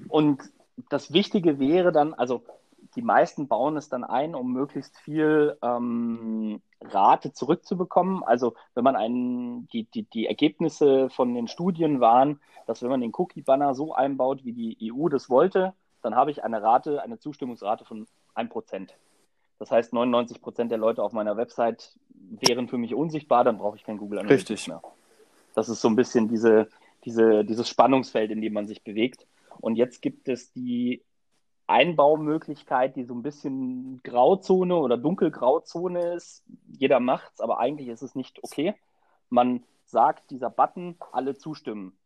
[0.09, 0.41] und
[0.89, 2.43] das Wichtige wäre dann, also
[2.95, 8.23] die meisten bauen es dann ein, um möglichst viel ähm, Rate zurückzubekommen.
[8.23, 13.01] Also wenn man einen, die, die, die Ergebnisse von den Studien waren, dass wenn man
[13.01, 17.19] den Cookie-Banner so einbaut, wie die EU das wollte, dann habe ich eine Rate, eine
[17.19, 18.91] Zustimmungsrate von 1%.
[19.59, 23.85] Das heißt, 99% der Leute auf meiner Website wären für mich unsichtbar, dann brauche ich
[23.85, 24.69] kein Google Analytics Richtig.
[24.69, 24.83] mehr.
[25.55, 26.69] Das ist so ein bisschen diese,
[27.05, 29.27] diese, dieses Spannungsfeld, in dem man sich bewegt.
[29.61, 31.03] Und jetzt gibt es die
[31.67, 36.45] Einbaumöglichkeit, die so ein bisschen Grauzone oder dunkelgrauzone ist.
[36.69, 38.75] Jeder macht es, aber eigentlich ist es nicht okay.
[39.31, 41.97] Man sagt, dieser Button, alle zustimmen.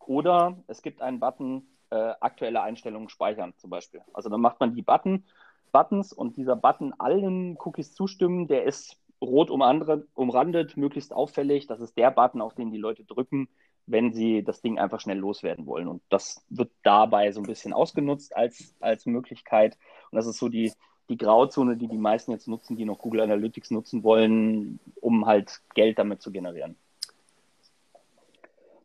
[0.00, 4.02] Oder es gibt einen Button, äh, aktuelle Einstellungen speichern zum Beispiel.
[4.12, 5.24] Also dann macht man die Button,
[5.72, 11.66] Buttons und dieser Button allen Cookies zustimmen, der ist rot umrandet, möglichst auffällig.
[11.66, 13.48] Das ist der Button, auf den die Leute drücken,
[13.86, 15.88] wenn sie das Ding einfach schnell loswerden wollen.
[15.88, 19.78] Und das wird dabei so ein bisschen ausgenutzt als, als Möglichkeit.
[20.10, 20.72] Und das ist so die,
[21.08, 25.60] die Grauzone, die die meisten jetzt nutzen, die noch Google Analytics nutzen wollen, um halt
[25.74, 26.76] Geld damit zu generieren.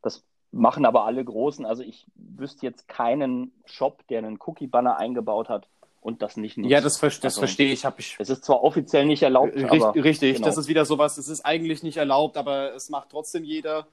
[0.01, 1.65] Das machen aber alle Großen.
[1.65, 5.67] Also ich wüsste jetzt keinen Shop, der einen Cookie-Banner eingebaut hat,
[6.01, 6.71] und das nicht nutzt.
[6.71, 7.85] Ja, das, das also, verstehe ich.
[7.97, 8.15] ich.
[8.19, 10.35] Es ist zwar offiziell nicht erlaubt, richtig, aber, richtig.
[10.35, 10.47] Genau.
[10.47, 11.17] das ist wieder sowas.
[11.17, 13.87] Es ist eigentlich nicht erlaubt, aber es macht trotzdem jeder.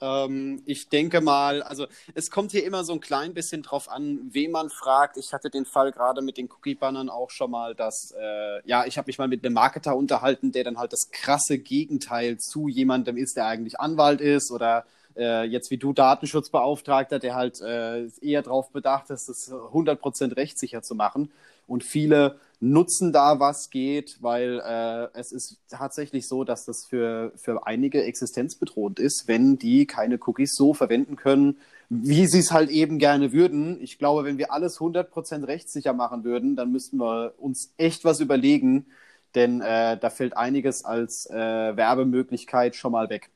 [0.00, 4.18] Ähm, ich denke mal, also es kommt hier immer so ein klein bisschen drauf an,
[4.32, 5.16] wen man fragt.
[5.16, 8.98] Ich hatte den Fall gerade mit den Cookie-Bannern auch schon mal, dass, äh, ja, ich
[8.98, 13.16] habe mich mal mit einem Marketer unterhalten, der dann halt das krasse Gegenteil zu jemandem
[13.16, 14.84] ist, der eigentlich Anwalt ist oder
[15.16, 20.82] äh, jetzt wie du Datenschutzbeauftragter, der halt äh, eher darauf bedacht ist, das 100% rechtssicher
[20.82, 21.30] zu machen.
[21.66, 27.32] Und viele nutzen da, was geht, weil äh, es ist tatsächlich so, dass das für,
[27.36, 31.56] für einige existenzbedrohend ist, wenn die keine Cookies so verwenden können,
[31.88, 33.78] wie sie es halt eben gerne würden.
[33.82, 38.20] Ich glaube, wenn wir alles 100% rechtssicher machen würden, dann müssten wir uns echt was
[38.20, 38.86] überlegen,
[39.34, 43.30] denn äh, da fällt einiges als äh, Werbemöglichkeit schon mal weg.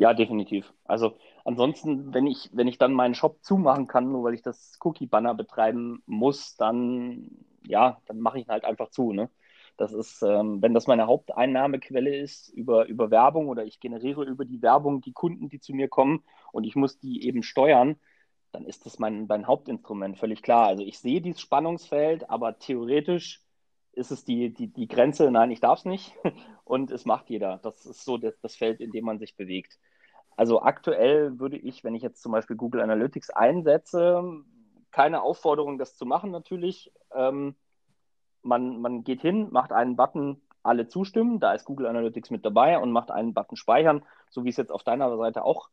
[0.00, 0.72] Ja, definitiv.
[0.84, 4.78] Also ansonsten, wenn ich, wenn ich dann meinen Shop zumachen kann, nur weil ich das
[4.80, 7.28] Cookie-Banner betreiben muss, dann
[7.66, 9.12] ja, dann mache ich ihn halt einfach zu.
[9.12, 9.28] Ne?
[9.76, 14.46] Das ist, ähm, wenn das meine Haupteinnahmequelle ist über, über Werbung oder ich generiere über
[14.46, 17.96] die Werbung die Kunden, die zu mir kommen und ich muss die eben steuern,
[18.52, 20.66] dann ist das mein, mein Hauptinstrument, völlig klar.
[20.66, 23.42] Also ich sehe dieses Spannungsfeld, aber theoretisch
[23.92, 26.14] ist es die, die, die Grenze, nein, ich darf es nicht
[26.64, 27.58] und es macht jeder.
[27.62, 29.78] Das ist so das, das Feld, in dem man sich bewegt.
[30.40, 34.24] Also aktuell würde ich, wenn ich jetzt zum Beispiel Google Analytics einsetze,
[34.90, 36.94] keine Aufforderung, das zu machen natürlich.
[37.14, 37.56] Ähm,
[38.40, 42.78] man, man geht hin, macht einen Button, alle zustimmen, da ist Google Analytics mit dabei
[42.78, 45.68] und macht einen Button speichern, so wie es jetzt auf deiner Seite auch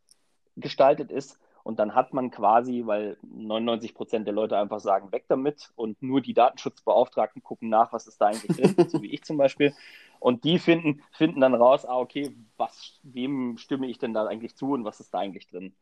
[0.57, 1.39] gestaltet ist.
[1.67, 6.01] Und dann hat man quasi, weil 99 Prozent der Leute einfach sagen, weg damit und
[6.01, 9.73] nur die Datenschutzbeauftragten gucken nach, was ist da eigentlich drin, so wie ich zum Beispiel.
[10.21, 14.55] Und die finden, finden dann raus, ah, okay, was, wem stimme ich denn da eigentlich
[14.55, 15.75] zu und was ist da eigentlich drin?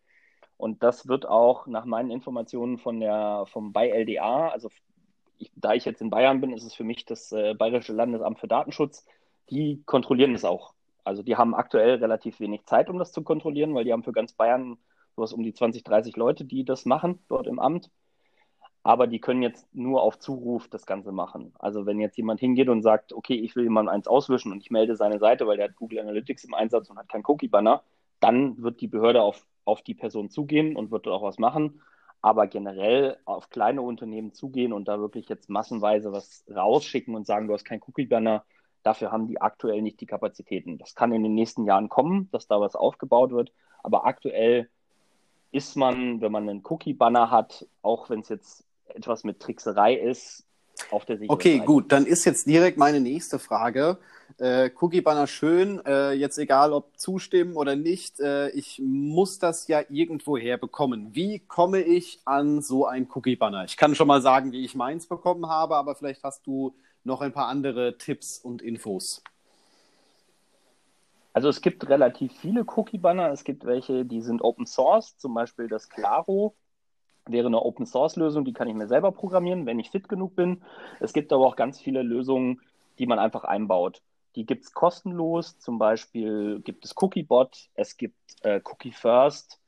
[0.58, 4.70] Und das wird auch nach meinen Informationen von der, vom BayLDA, also
[5.38, 8.40] ich, da ich jetzt in Bayern bin, ist es für mich das äh, Bayerische Landesamt
[8.40, 9.06] für Datenschutz,
[9.52, 10.74] die kontrollieren das auch.
[11.04, 14.14] Also die haben aktuell relativ wenig Zeit, um das zu kontrollieren, weil die haben für
[14.14, 14.80] ganz Bayern
[15.16, 17.90] sowas um die 20, 30 Leute, die das machen dort im Amt
[18.86, 21.54] aber die können jetzt nur auf Zuruf das Ganze machen.
[21.58, 24.70] Also wenn jetzt jemand hingeht und sagt, okay, ich will jemand eins auswischen und ich
[24.70, 27.82] melde seine Seite, weil der hat Google Analytics im Einsatz und hat keinen Cookie-Banner,
[28.20, 31.82] dann wird die Behörde auf, auf die Person zugehen und wird dort auch was machen.
[32.22, 37.48] Aber generell auf kleine Unternehmen zugehen und da wirklich jetzt massenweise was rausschicken und sagen,
[37.48, 38.46] du hast keinen Cookie-Banner,
[38.84, 40.78] dafür haben die aktuell nicht die Kapazitäten.
[40.78, 43.52] Das kann in den nächsten Jahren kommen, dass da was aufgebaut wird.
[43.82, 44.70] Aber aktuell
[45.56, 50.46] ist man, wenn man einen Cookie-Banner hat, auch wenn es jetzt etwas mit Trickserei ist,
[50.92, 51.66] auf der sicheren Okay, Seite.
[51.66, 53.98] gut, dann ist jetzt direkt meine nächste Frage.
[54.38, 59.68] Äh, Cookie Banner schön, äh, jetzt egal ob zustimmen oder nicht, äh, ich muss das
[59.70, 61.16] ja irgendwo herbekommen.
[61.16, 63.64] Wie komme ich an so ein Cookie Banner?
[63.64, 67.22] Ich kann schon mal sagen, wie ich meins bekommen habe, aber vielleicht hast du noch
[67.22, 69.24] ein paar andere Tipps und Infos.
[71.36, 73.30] Also es gibt relativ viele Cookie Banner.
[73.30, 76.56] Es gibt welche, die sind Open Source, zum Beispiel das Claro
[77.28, 80.36] wäre eine Open Source Lösung, die kann ich mir selber programmieren, wenn ich fit genug
[80.38, 80.62] bin.
[81.02, 82.62] Es gibt aber auch ganz viele Lösungen,
[83.00, 84.02] die man einfach einbaut.
[84.38, 89.60] Die gibt es kostenlos, zum Beispiel gibt es CookieBot, es gibt äh, Cookie First,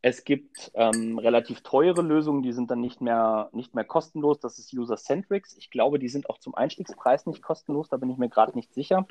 [0.00, 4.38] es gibt ähm, relativ teure Lösungen, die sind dann nicht mehr, nicht mehr kostenlos.
[4.40, 5.56] Das ist User-Centrics.
[5.58, 8.72] Ich glaube, die sind auch zum Einstiegspreis nicht kostenlos, da bin ich mir gerade nicht
[8.72, 9.06] sicher.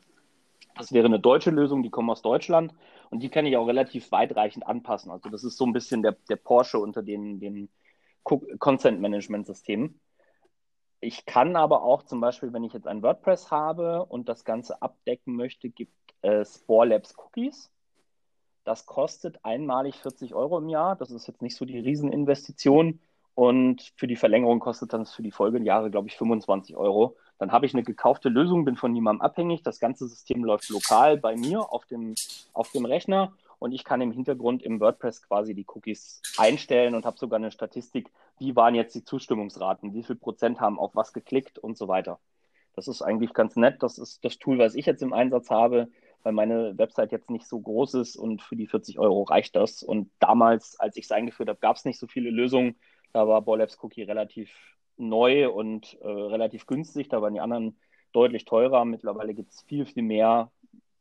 [0.75, 2.73] Das wäre eine deutsche Lösung, die kommen aus Deutschland
[3.09, 5.11] und die kann ich auch relativ weitreichend anpassen.
[5.11, 7.69] Also das ist so ein bisschen der, der Porsche unter den, den
[8.23, 9.99] Content-Management-Systemen.
[10.99, 14.81] Ich kann aber auch zum Beispiel, wenn ich jetzt ein WordPress habe und das Ganze
[14.81, 17.71] abdecken möchte, gibt es Spore Labs Cookies.
[18.63, 20.95] Das kostet einmalig 40 Euro im Jahr.
[20.95, 22.99] Das ist jetzt nicht so die Rieseninvestition.
[23.35, 27.15] Und für die Verlängerung kostet dann für die Folgejahre, glaube ich, 25 Euro.
[27.37, 29.63] Dann habe ich eine gekaufte Lösung, bin von niemandem abhängig.
[29.63, 32.15] Das ganze System läuft lokal bei mir auf dem,
[32.53, 37.05] auf dem Rechner und ich kann im Hintergrund im WordPress quasi die Cookies einstellen und
[37.05, 41.13] habe sogar eine Statistik, wie waren jetzt die Zustimmungsraten, wie viel Prozent haben auf was
[41.13, 42.19] geklickt und so weiter.
[42.75, 43.81] Das ist eigentlich ganz nett.
[43.81, 45.87] Das ist das Tool, was ich jetzt im Einsatz habe,
[46.23, 49.81] weil meine Website jetzt nicht so groß ist und für die 40 Euro reicht das.
[49.81, 52.75] Und damals, als ich es eingeführt habe, gab es nicht so viele Lösungen.
[53.13, 54.51] Da war Bollabs Cookie relativ
[54.97, 57.09] neu und äh, relativ günstig.
[57.09, 57.77] Da waren die anderen
[58.11, 58.85] deutlich teurer.
[58.85, 60.51] Mittlerweile gibt es viel, viel mehr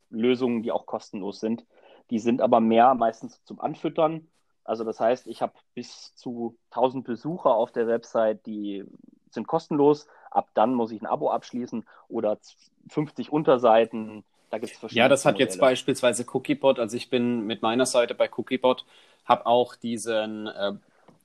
[0.09, 1.65] Lösungen, die auch kostenlos sind.
[2.09, 4.27] Die sind aber mehr meistens zum Anfüttern.
[4.63, 8.83] Also das heißt, ich habe bis zu 1000 Besucher auf der Website, die
[9.29, 10.07] sind kostenlos.
[10.31, 12.37] Ab dann muss ich ein Abo abschließen oder
[12.89, 14.23] 50 Unterseiten.
[14.49, 15.05] Da gibt es verschiedene.
[15.05, 15.49] Ja, das hat Modelle.
[15.49, 16.79] jetzt beispielsweise Cookiebot.
[16.79, 18.85] Also ich bin mit meiner Seite bei Cookiebot,
[19.25, 20.73] habe auch diesen äh,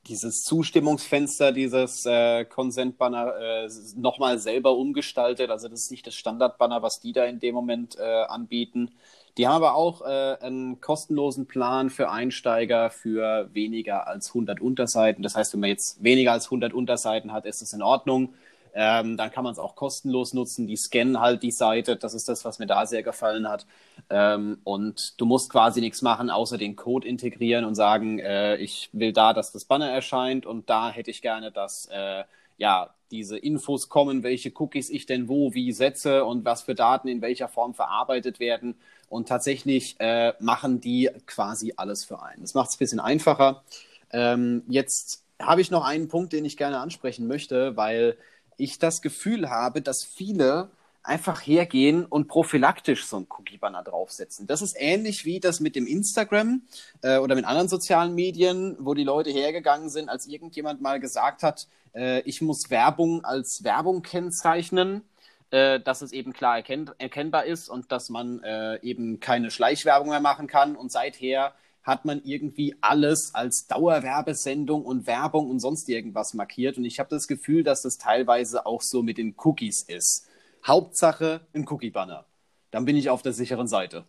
[0.07, 5.51] dieses Zustimmungsfenster, dieses äh, Consent-Banner äh, nochmal selber umgestaltet.
[5.51, 8.91] Also das ist nicht das Standard-Banner, was die da in dem Moment äh, anbieten.
[9.37, 15.23] Die haben aber auch äh, einen kostenlosen Plan für Einsteiger für weniger als 100 Unterseiten.
[15.23, 18.33] Das heißt, wenn man jetzt weniger als 100 Unterseiten hat, ist es in Ordnung.
[18.73, 20.67] Ähm, dann kann man es auch kostenlos nutzen.
[20.67, 21.95] Die scannen halt die Seite.
[21.97, 23.65] Das ist das, was mir da sehr gefallen hat.
[24.09, 28.89] Ähm, und du musst quasi nichts machen, außer den Code integrieren und sagen, äh, ich
[28.93, 32.23] will da, dass das Banner erscheint und da hätte ich gerne, dass äh,
[32.57, 37.07] ja diese Infos kommen, welche Cookies ich denn wo wie setze und was für Daten
[37.07, 38.75] in welcher Form verarbeitet werden.
[39.09, 42.41] Und tatsächlich äh, machen die quasi alles für einen.
[42.41, 43.63] Das macht es ein bisschen einfacher.
[44.11, 48.17] Ähm, jetzt habe ich noch einen Punkt, den ich gerne ansprechen möchte, weil
[48.57, 50.71] ich das Gefühl habe, dass viele
[51.03, 54.45] einfach hergehen und prophylaktisch so einen Cookie-Banner draufsetzen.
[54.45, 56.61] Das ist ähnlich wie das mit dem Instagram
[57.01, 61.41] äh, oder mit anderen sozialen Medien, wo die Leute hergegangen sind, als irgendjemand mal gesagt
[61.41, 65.01] hat, äh, ich muss Werbung als Werbung kennzeichnen,
[65.49, 70.09] äh, dass es eben klar erkennt, erkennbar ist und dass man äh, eben keine Schleichwerbung
[70.09, 70.75] mehr machen kann.
[70.75, 76.77] Und seither hat man irgendwie alles als Dauerwerbesendung und Werbung und sonst irgendwas markiert.
[76.77, 80.27] Und ich habe das Gefühl, dass das teilweise auch so mit den Cookies ist.
[80.65, 82.25] Hauptsache ein Cookie-Banner.
[82.69, 84.05] Dann bin ich auf der sicheren Seite.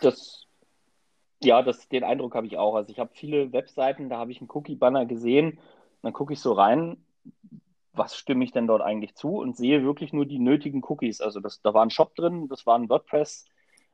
[0.00, 0.46] Das,
[1.42, 2.74] ja, das, den Eindruck habe ich auch.
[2.74, 5.58] Also ich habe viele Webseiten, da habe ich einen Cookie-Banner gesehen.
[6.02, 6.96] Dann gucke ich so rein,
[7.92, 11.20] was stimme ich denn dort eigentlich zu und sehe wirklich nur die nötigen Cookies.
[11.20, 13.46] Also das, da war ein Shop drin, das war ein WordPress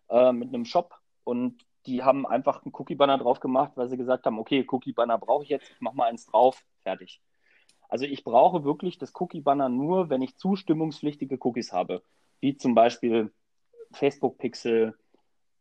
[0.08, 4.26] äh, mit einem Shop und die haben einfach einen Cookie-Banner drauf gemacht, weil sie gesagt
[4.26, 7.20] haben, okay, Cookie-Banner brauche ich jetzt, ich mache mal eins drauf, fertig.
[7.88, 12.02] Also ich brauche wirklich das Cookie-Banner nur, wenn ich zustimmungspflichtige Cookies habe,
[12.40, 13.32] wie zum Beispiel
[13.92, 14.96] Facebook Pixel,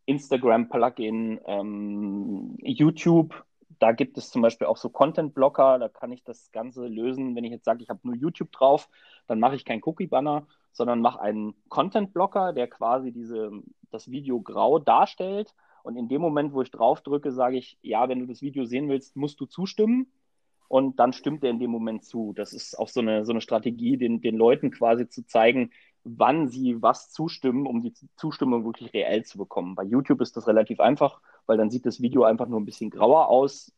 [0.06, 3.46] Instagram Plugin, ähm, YouTube.
[3.80, 7.36] Da gibt es zum Beispiel auch so Content-Blocker, da kann ich das Ganze lösen.
[7.36, 8.90] Wenn ich jetzt sage, ich habe nur YouTube drauf,
[9.28, 13.52] dann mache ich kein Cookie-Banner, sondern mache einen Content-Blocker, der quasi diese,
[13.90, 18.08] das Video grau darstellt und in dem Moment, wo ich drauf drücke, sage ich, ja,
[18.10, 20.12] wenn du das Video sehen willst, musst du zustimmen.
[20.68, 22.32] Und dann stimmt er in dem Moment zu.
[22.34, 25.72] Das ist auch so eine, so eine Strategie, den, den Leuten quasi zu zeigen,
[26.04, 29.74] wann sie was zustimmen, um die Zustimmung wirklich reell zu bekommen.
[29.74, 32.92] Bei YouTube ist das relativ einfach, weil dann sieht das Video einfach nur ein bisschen
[32.92, 33.72] grauer aus,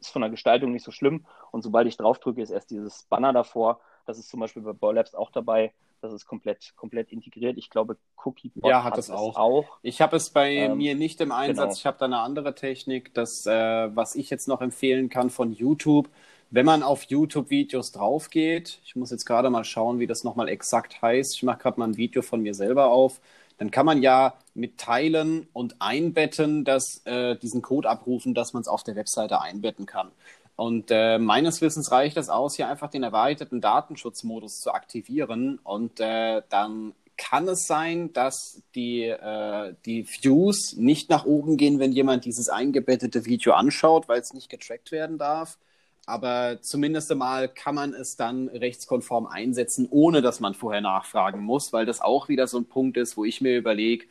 [0.00, 1.24] ist von der Gestaltung nicht so schlimm.
[1.52, 3.80] Und sobald ich drauf drücke, ist erst dieses Banner davor.
[4.04, 5.72] Das ist zum Beispiel bei Boylabs auch dabei.
[6.02, 7.56] Das ist komplett, komplett integriert.
[7.56, 9.36] Ich glaube, Cookiebot ja, hat, hat es auch.
[9.36, 9.78] auch.
[9.82, 11.64] Ich habe es bei ähm, mir nicht im Einsatz.
[11.64, 11.72] Genau.
[11.78, 13.14] Ich habe da eine andere Technik.
[13.14, 13.50] Das, äh,
[13.96, 16.08] was ich jetzt noch empfehlen kann von YouTube,
[16.50, 20.50] wenn man auf YouTube-Videos drauf geht, ich muss jetzt gerade mal schauen, wie das nochmal
[20.50, 21.36] exakt heißt.
[21.36, 23.20] Ich mache gerade mal ein Video von mir selber auf.
[23.56, 28.60] Dann kann man ja mit Teilen und Einbetten das, äh, diesen Code abrufen, dass man
[28.60, 30.10] es auf der Webseite einbetten kann.
[30.56, 35.58] Und äh, meines Wissens reicht es aus, hier einfach den erweiterten Datenschutzmodus zu aktivieren.
[35.64, 41.78] Und äh, dann kann es sein, dass die, äh, die Views nicht nach oben gehen,
[41.78, 45.58] wenn jemand dieses eingebettete Video anschaut, weil es nicht getrackt werden darf.
[46.04, 51.72] Aber zumindest einmal kann man es dann rechtskonform einsetzen, ohne dass man vorher nachfragen muss,
[51.72, 54.06] weil das auch wieder so ein Punkt ist, wo ich mir überlege,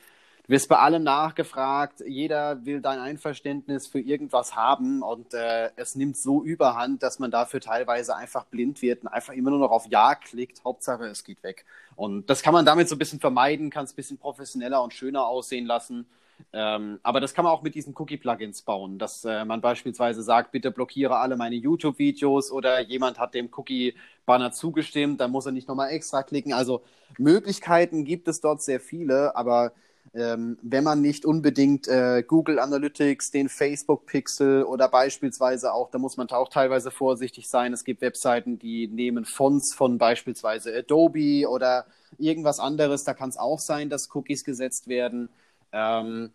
[0.51, 6.17] wirst bei allem nachgefragt, jeder will dein Einverständnis für irgendwas haben und äh, es nimmt
[6.17, 9.87] so überhand, dass man dafür teilweise einfach blind wird und einfach immer nur noch auf
[9.89, 10.63] Ja klickt.
[10.65, 11.65] Hauptsache, es geht weg.
[11.95, 14.93] Und das kann man damit so ein bisschen vermeiden, kann es ein bisschen professioneller und
[14.93, 16.05] schöner aussehen lassen.
[16.53, 20.51] Ähm, aber das kann man auch mit diesen Cookie-Plugins bauen, dass äh, man beispielsweise sagt,
[20.51, 25.67] bitte blockiere alle meine YouTube-Videos oder jemand hat dem Cookie-Banner zugestimmt, dann muss er nicht
[25.67, 26.51] nochmal extra klicken.
[26.51, 26.83] Also
[27.17, 29.71] Möglichkeiten gibt es dort sehr viele, aber
[30.13, 35.99] ähm, wenn man nicht unbedingt äh, Google Analytics, den Facebook Pixel oder beispielsweise auch, da
[35.99, 37.71] muss man auch teilweise vorsichtig sein.
[37.71, 41.85] Es gibt Webseiten, die nehmen Fonts von beispielsweise Adobe oder
[42.17, 43.05] irgendwas anderes.
[43.05, 45.29] Da kann es auch sein, dass Cookies gesetzt werden.
[45.71, 46.31] Ähm,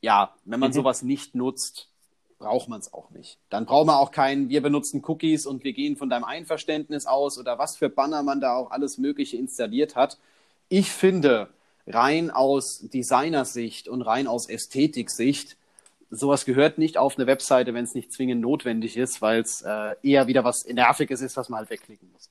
[0.00, 0.74] ja, wenn man mhm.
[0.74, 1.88] sowas nicht nutzt,
[2.38, 3.38] braucht man es auch nicht.
[3.48, 7.38] Dann braucht man auch keinen, wir benutzen Cookies und wir gehen von deinem Einverständnis aus
[7.38, 10.18] oder was für Banner man da auch alles Mögliche installiert hat.
[10.68, 11.48] Ich finde,
[11.86, 15.56] rein aus Designersicht und rein aus Ästhetiksicht,
[16.10, 19.94] sowas gehört nicht auf eine Webseite, wenn es nicht zwingend notwendig ist, weil es äh,
[20.02, 22.30] eher wieder was Nerviges ist, was man halt wegklicken muss.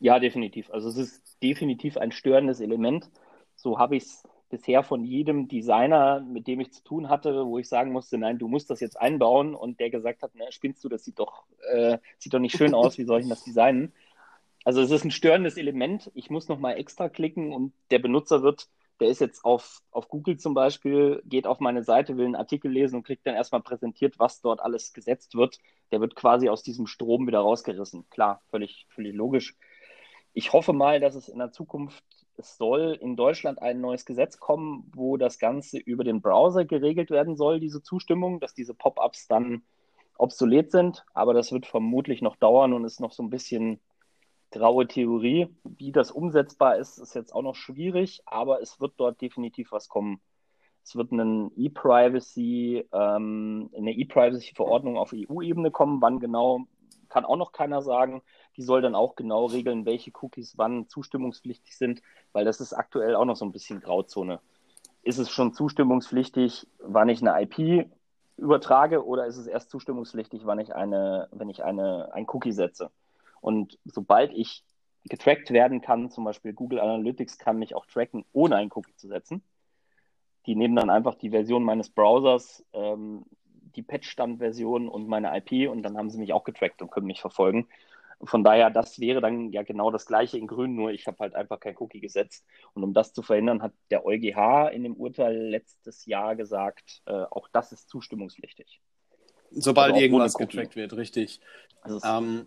[0.00, 0.70] Ja, definitiv.
[0.70, 3.10] Also es ist definitiv ein störendes Element.
[3.54, 7.58] So habe ich es bisher von jedem Designer, mit dem ich zu tun hatte, wo
[7.58, 10.82] ich sagen musste, nein, du musst das jetzt einbauen und der gesagt hat, ne, spinnst
[10.84, 13.92] du, das sieht doch, äh, sieht doch nicht schön aus, wie soll ich das designen?
[14.64, 16.10] Also es ist ein störendes Element.
[16.14, 18.68] Ich muss nochmal extra klicken und der Benutzer wird,
[19.00, 22.70] der ist jetzt auf, auf Google zum Beispiel, geht auf meine Seite, will einen Artikel
[22.70, 25.58] lesen und kriegt dann erstmal präsentiert, was dort alles gesetzt wird.
[25.90, 28.08] Der wird quasi aus diesem Strom wieder rausgerissen.
[28.10, 29.56] Klar, völlig, völlig logisch.
[30.32, 32.04] Ich hoffe mal, dass es in der Zukunft,
[32.36, 37.10] es soll in Deutschland ein neues Gesetz kommen, wo das Ganze über den Browser geregelt
[37.10, 39.62] werden soll, diese Zustimmung, dass diese Pop-ups dann
[40.16, 41.04] obsolet sind.
[41.12, 43.80] Aber das wird vermutlich noch dauern und ist noch so ein bisschen
[44.52, 45.48] graue Theorie.
[45.64, 49.88] Wie das umsetzbar ist, ist jetzt auch noch schwierig, aber es wird dort definitiv was
[49.88, 50.20] kommen.
[50.84, 56.00] Es wird einen E-Privacy, ähm, eine E-Privacy-Verordnung auf EU-Ebene kommen.
[56.00, 56.66] Wann genau,
[57.08, 58.22] kann auch noch keiner sagen.
[58.56, 63.14] Die soll dann auch genau regeln, welche Cookies wann zustimmungspflichtig sind, weil das ist aktuell
[63.14, 64.40] auch noch so ein bisschen Grauzone.
[65.02, 67.88] Ist es schon zustimmungspflichtig, wann ich eine IP
[68.36, 72.90] übertrage, oder ist es erst zustimmungspflichtig, wann ich eine, wenn ich eine, ein Cookie setze?
[73.42, 74.64] Und sobald ich
[75.04, 79.08] getrackt werden kann, zum Beispiel Google Analytics kann mich auch tracken, ohne einen Cookie zu
[79.08, 79.42] setzen.
[80.46, 83.24] Die nehmen dann einfach die Version meines Browsers, ähm,
[83.74, 87.20] die Patch-Stand-Version und meine IP und dann haben sie mich auch getrackt und können mich
[87.20, 87.68] verfolgen.
[88.24, 91.34] Von daher, das wäre dann ja genau das gleiche in Grün, nur ich habe halt
[91.34, 92.46] einfach kein Cookie gesetzt.
[92.72, 97.24] Und um das zu verhindern, hat der EuGH in dem Urteil letztes Jahr gesagt, äh,
[97.30, 98.80] auch das ist zustimmungspflichtig.
[99.50, 101.40] Sobald also irgendwas getrackt wird, richtig.
[101.80, 102.46] Also ähm,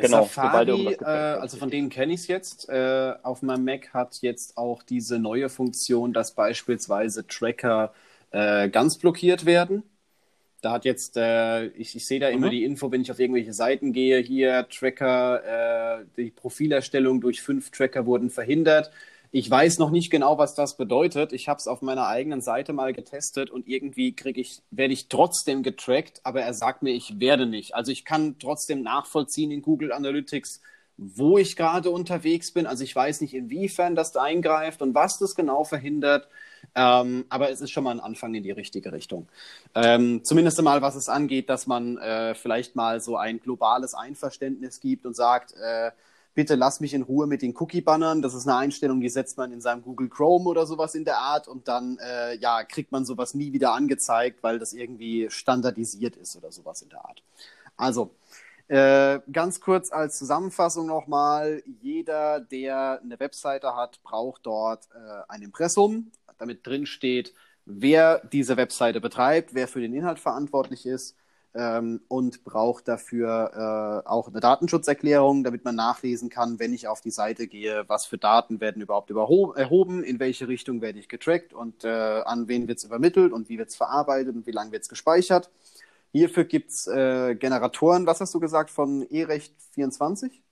[0.00, 2.68] Genau, Safari, äh, also von denen kenne ich es jetzt.
[2.68, 7.92] Äh, auf meinem Mac hat jetzt auch diese neue Funktion, dass beispielsweise Tracker
[8.30, 9.82] äh, ganz blockiert werden.
[10.62, 12.36] Da hat jetzt, äh, ich, ich sehe da mhm.
[12.36, 17.40] immer die Info, wenn ich auf irgendwelche Seiten gehe, hier Tracker, äh, die Profilerstellung durch
[17.42, 18.90] fünf Tracker wurden verhindert.
[19.32, 21.32] Ich weiß noch nicht genau, was das bedeutet.
[21.32, 25.08] Ich habe es auf meiner eigenen Seite mal getestet und irgendwie kriege ich, werde ich
[25.08, 27.74] trotzdem getrackt, aber er sagt mir, ich werde nicht.
[27.76, 30.60] Also ich kann trotzdem nachvollziehen in Google Analytics,
[30.96, 32.66] wo ich gerade unterwegs bin.
[32.66, 36.28] Also ich weiß nicht, inwiefern das da eingreift und was das genau verhindert.
[36.74, 39.28] Ähm, aber es ist schon mal ein Anfang in die richtige Richtung.
[39.76, 44.80] Ähm, zumindest einmal, was es angeht, dass man äh, vielleicht mal so ein globales Einverständnis
[44.80, 45.92] gibt und sagt, äh,
[46.40, 48.22] bitte lass mich in Ruhe mit den Cookie-Bannern.
[48.22, 51.18] Das ist eine Einstellung, die setzt man in seinem Google Chrome oder sowas in der
[51.18, 56.16] Art und dann äh, ja, kriegt man sowas nie wieder angezeigt, weil das irgendwie standardisiert
[56.16, 57.22] ist oder sowas in der Art.
[57.76, 58.14] Also,
[58.68, 65.42] äh, ganz kurz als Zusammenfassung nochmal, jeder, der eine Webseite hat, braucht dort äh, ein
[65.42, 67.34] Impressum, damit drin steht,
[67.66, 71.16] wer diese Webseite betreibt, wer für den Inhalt verantwortlich ist
[71.54, 77.00] ähm, und braucht dafür äh, auch eine Datenschutzerklärung, damit man nachlesen kann, wenn ich auf
[77.00, 81.52] die Seite gehe, was für Daten werden überhaupt erhoben, in welche Richtung werde ich getrackt
[81.52, 84.72] und äh, an wen wird es übermittelt und wie wird es verarbeitet und wie lange
[84.72, 85.50] wird es gespeichert.
[86.12, 90.42] Hierfür gibt es äh, Generatoren, was hast du gesagt, von E-Recht 24?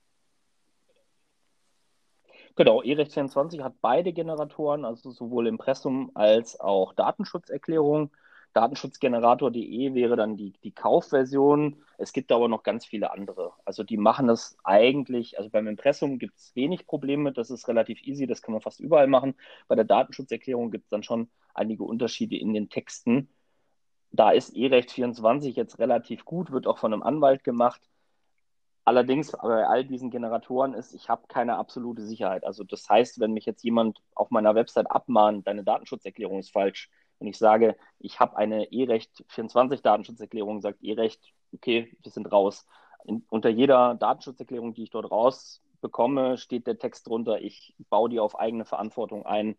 [2.55, 8.11] Genau, E-Recht24 hat beide Generatoren, also sowohl Impressum als auch Datenschutzerklärung.
[8.59, 11.77] Datenschutzgenerator.de wäre dann die, die Kaufversion.
[11.97, 13.53] Es gibt aber noch ganz viele andere.
[13.63, 18.01] Also die machen das eigentlich, also beim Impressum gibt es wenig Probleme, das ist relativ
[18.03, 19.35] easy, das kann man fast überall machen.
[19.69, 23.29] Bei der Datenschutzerklärung gibt es dann schon einige Unterschiede in den Texten.
[24.11, 27.81] Da ist E-Recht 24 jetzt relativ gut, wird auch von einem Anwalt gemacht.
[28.83, 32.43] Allerdings bei all diesen Generatoren ist, ich habe keine absolute Sicherheit.
[32.43, 36.89] Also das heißt, wenn mich jetzt jemand auf meiner Website abmahnt, deine Datenschutzerklärung ist falsch,
[37.19, 41.21] und ich sage, ich habe eine E-Recht 24 Datenschutzerklärung, sagt E-Recht,
[41.53, 42.65] okay, wir sind raus.
[43.05, 48.19] In, unter jeder Datenschutzerklärung, die ich dort rausbekomme, steht der Text drunter, ich baue die
[48.19, 49.57] auf eigene Verantwortung ein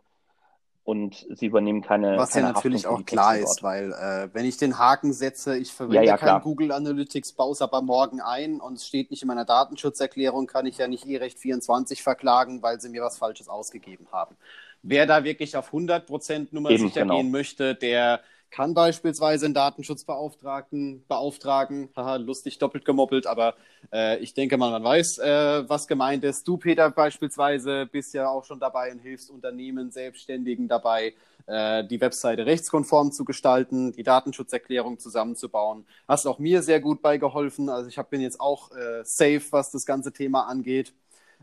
[0.84, 2.16] und sie übernehmen keine.
[2.16, 5.72] Was keine ja natürlich auch klar ist, weil äh, wenn ich den Haken setze, ich
[5.72, 9.22] verwende ja, ja, kein Google Analytics, baue es aber morgen ein und es steht nicht
[9.22, 13.48] in meiner Datenschutzerklärung, kann ich ja nicht E-Recht 24 verklagen, weil sie mir was Falsches
[13.48, 14.36] ausgegeben haben.
[14.82, 17.16] Wer da wirklich auf 100% Nummer Eben, sicher genau.
[17.16, 18.20] gehen möchte, der
[18.50, 21.88] kann beispielsweise einen Datenschutzbeauftragten beauftragen.
[21.96, 23.54] Haha, lustig doppelt gemoppelt, aber
[23.92, 26.46] äh, ich denke mal, man weiß, äh, was gemeint ist.
[26.46, 31.14] Du, Peter, beispielsweise bist ja auch schon dabei und hilfst Unternehmen, Selbstständigen dabei,
[31.46, 35.86] äh, die Webseite rechtskonform zu gestalten, die Datenschutzerklärung zusammenzubauen.
[36.08, 37.68] Hast auch mir sehr gut beigeholfen.
[37.68, 40.92] Also ich hab, bin jetzt auch äh, safe, was das ganze Thema angeht.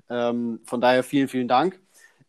[0.10, 1.80] Ähm, von daher vielen, vielen Dank.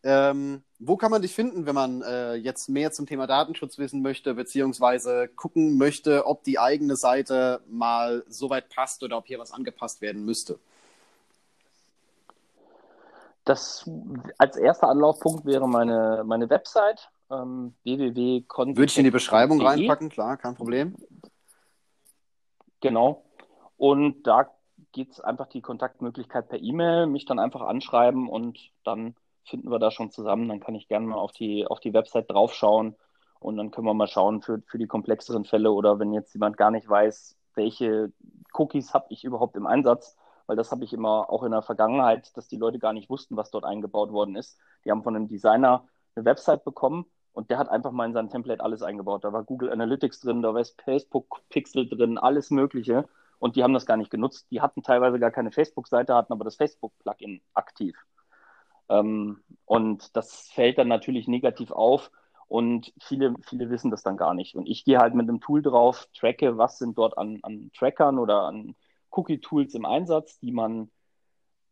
[0.03, 4.01] Ähm, wo kann man dich finden, wenn man äh, jetzt mehr zum Thema Datenschutz wissen
[4.01, 9.39] möchte, beziehungsweise gucken möchte, ob die eigene Seite mal so weit passt oder ob hier
[9.39, 10.57] was angepasst werden müsste?
[13.43, 13.89] Das
[14.37, 18.77] als erster Anlaufpunkt wäre meine, meine Website ähm, www.content.
[18.77, 20.95] Würde ich in die Beschreibung reinpacken, klar, kein Problem.
[22.79, 23.23] Genau.
[23.77, 24.49] Und da
[24.91, 29.15] geht es einfach die Kontaktmöglichkeit per E-Mail, mich dann einfach anschreiben und dann
[29.49, 30.47] finden wir da schon zusammen.
[30.47, 32.95] Dann kann ich gerne mal auf die, auf die Website draufschauen
[33.39, 36.57] und dann können wir mal schauen für, für die komplexeren Fälle oder wenn jetzt jemand
[36.57, 38.11] gar nicht weiß, welche
[38.53, 42.35] Cookies habe ich überhaupt im Einsatz, weil das habe ich immer auch in der Vergangenheit,
[42.37, 44.57] dass die Leute gar nicht wussten, was dort eingebaut worden ist.
[44.85, 48.29] Die haben von einem Designer eine Website bekommen und der hat einfach mal in sein
[48.29, 49.23] Template alles eingebaut.
[49.23, 53.07] Da war Google Analytics drin, da war Facebook Pixel drin, alles Mögliche.
[53.37, 54.47] Und die haben das gar nicht genutzt.
[54.51, 57.95] Die hatten teilweise gar keine Facebook-Seite, hatten aber das Facebook-Plugin aktiv.
[58.89, 62.11] Ähm, und das fällt dann natürlich negativ auf
[62.47, 64.55] und viele, viele wissen das dann gar nicht.
[64.55, 68.17] Und ich gehe halt mit einem Tool drauf, tracke, was sind dort an, an Trackern
[68.17, 68.75] oder an
[69.11, 70.89] Cookie-Tools im Einsatz, die man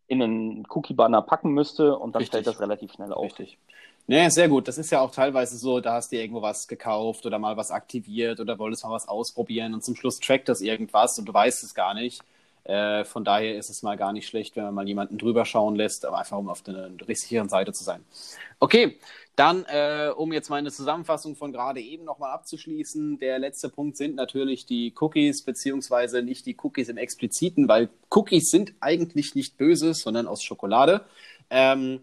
[0.08, 2.36] in einen Cookie-Banner packen müsste und dann Richtig.
[2.36, 3.26] fällt das relativ schnell auf.
[3.26, 3.58] Richtig.
[4.06, 4.70] Nee, sehr gut.
[4.70, 7.72] Das ist ja auch teilweise so, da hast du irgendwo was gekauft oder mal was
[7.72, 11.64] aktiviert oder wolltest mal was ausprobieren und zum Schluss trackt das irgendwas und du weißt
[11.64, 12.22] es gar nicht.
[12.68, 15.78] Äh, von daher ist es mal gar nicht schlecht, wenn man mal jemanden drüber schauen
[15.78, 18.04] lässt, aber einfach um auf der sicheren Seite zu sein.
[18.60, 18.98] Okay,
[19.38, 24.16] dann, äh, um jetzt meine Zusammenfassung von gerade eben nochmal abzuschließen, der letzte Punkt sind
[24.16, 29.94] natürlich die Cookies, beziehungsweise nicht die Cookies im Expliziten, weil Cookies sind eigentlich nicht böse,
[29.94, 31.06] sondern aus Schokolade.
[31.50, 32.02] Ähm,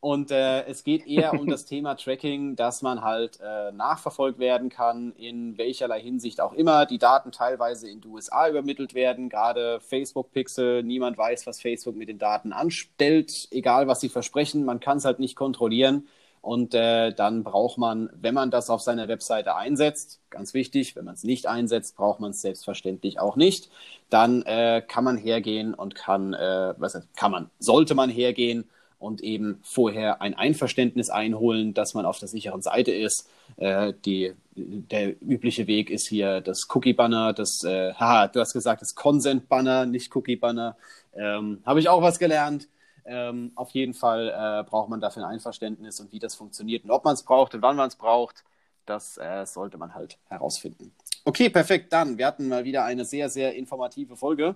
[0.00, 4.70] und äh, es geht eher um das Thema Tracking, dass man halt äh, nachverfolgt werden
[4.70, 6.86] kann, in welcherlei Hinsicht auch immer.
[6.86, 10.82] Die Daten teilweise in die USA übermittelt werden, gerade Facebook-Pixel.
[10.82, 14.64] Niemand weiß, was Facebook mit den Daten anstellt, egal was sie versprechen.
[14.64, 16.08] Man kann es halt nicht kontrollieren.
[16.42, 21.04] Und äh, dann braucht man, wenn man das auf seiner Webseite einsetzt, ganz wichtig, wenn
[21.04, 23.68] man es nicht einsetzt, braucht man es selbstverständlich auch nicht.
[24.08, 28.64] Dann äh, kann man hergehen und kann, äh, was kann man, sollte man hergehen
[29.00, 33.28] und eben vorher ein Einverständnis einholen, dass man auf der sicheren Seite ist.
[33.56, 38.82] Äh, die, der übliche Weg ist hier das Cookie-Banner, das, äh, haha, du hast gesagt,
[38.82, 40.76] das Consent-Banner, nicht Cookie-Banner.
[41.14, 42.68] Ähm, Habe ich auch was gelernt.
[43.06, 46.90] Ähm, auf jeden Fall äh, braucht man dafür ein Einverständnis und wie das funktioniert und
[46.90, 48.44] ob man es braucht und wann man es braucht,
[48.84, 50.92] das äh, sollte man halt herausfinden.
[51.24, 51.92] Okay, perfekt.
[51.92, 54.54] Dann, wir hatten mal wieder eine sehr, sehr informative Folge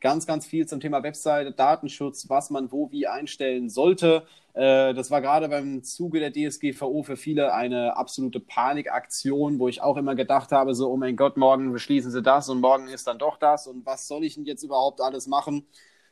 [0.00, 4.26] ganz, ganz viel zum Thema Webseite, Datenschutz, was man wo wie einstellen sollte.
[4.54, 9.82] Äh, das war gerade beim Zuge der DSGVO für viele eine absolute Panikaktion, wo ich
[9.82, 13.06] auch immer gedacht habe, so, oh mein Gott, morgen beschließen sie das und morgen ist
[13.06, 15.66] dann doch das und was soll ich denn jetzt überhaupt alles machen?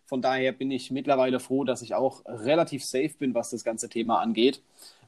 [0.07, 3.89] Von daher bin ich mittlerweile froh, dass ich auch relativ safe bin, was das ganze
[3.89, 4.63] Thema angeht.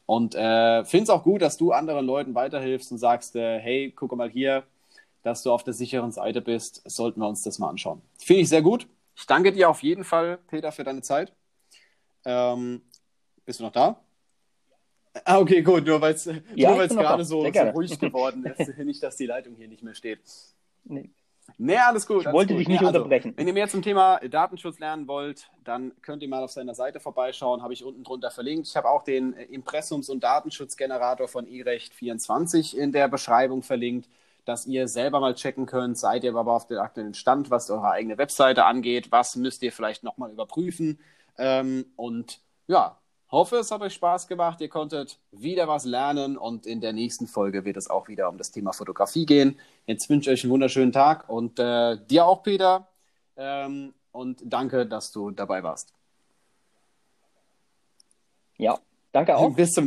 [0.07, 3.93] Und äh, finde es auch gut, dass du anderen Leuten weiterhilfst und sagst, äh, hey,
[3.95, 4.65] guck mal hier,
[5.27, 8.01] dass du auf der sicheren Seite bist, sollten wir uns das mal anschauen.
[8.17, 8.87] Finde ich sehr gut.
[9.17, 11.33] Ich danke dir auf jeden Fall, Peter, für deine Zeit.
[12.25, 12.83] Ähm,
[13.45, 14.01] bist du noch da?
[15.25, 18.79] Ah, okay, gut, nur weil es ja, gerade so, so, ruhig geworden ist.
[18.79, 20.21] nicht, dass die Leitung hier nicht mehr steht.
[20.85, 21.11] Nee.
[21.59, 22.25] Nee, alles gut.
[22.25, 22.61] Ich wollte gut.
[22.61, 23.33] dich nicht nee, also, unterbrechen.
[23.37, 27.01] Wenn ihr mehr zum Thema Datenschutz lernen wollt, dann könnt ihr mal auf seiner Seite
[27.01, 27.63] vorbeischauen.
[27.63, 28.69] Habe ich unten drunter verlinkt.
[28.69, 34.09] Ich habe auch den Impressums- und Datenschutzgenerator von iRecht24 in der Beschreibung verlinkt
[34.47, 37.91] dass ihr selber mal checken könnt, seid ihr aber auf dem aktuellen Stand, was eure
[37.91, 40.99] eigene Webseite angeht, was müsst ihr vielleicht nochmal überprüfen.
[41.37, 42.97] Ähm, und ja,
[43.31, 47.27] hoffe, es hat euch Spaß gemacht, ihr konntet wieder was lernen und in der nächsten
[47.27, 49.59] Folge wird es auch wieder um das Thema Fotografie gehen.
[49.87, 52.87] Jetzt wünsche ich euch einen wunderschönen Tag und äh, dir auch, Peter.
[53.37, 55.93] Ähm, und danke, dass du dabei warst.
[58.57, 58.79] Ja,
[59.13, 59.55] danke auch.
[59.55, 59.85] Bis zum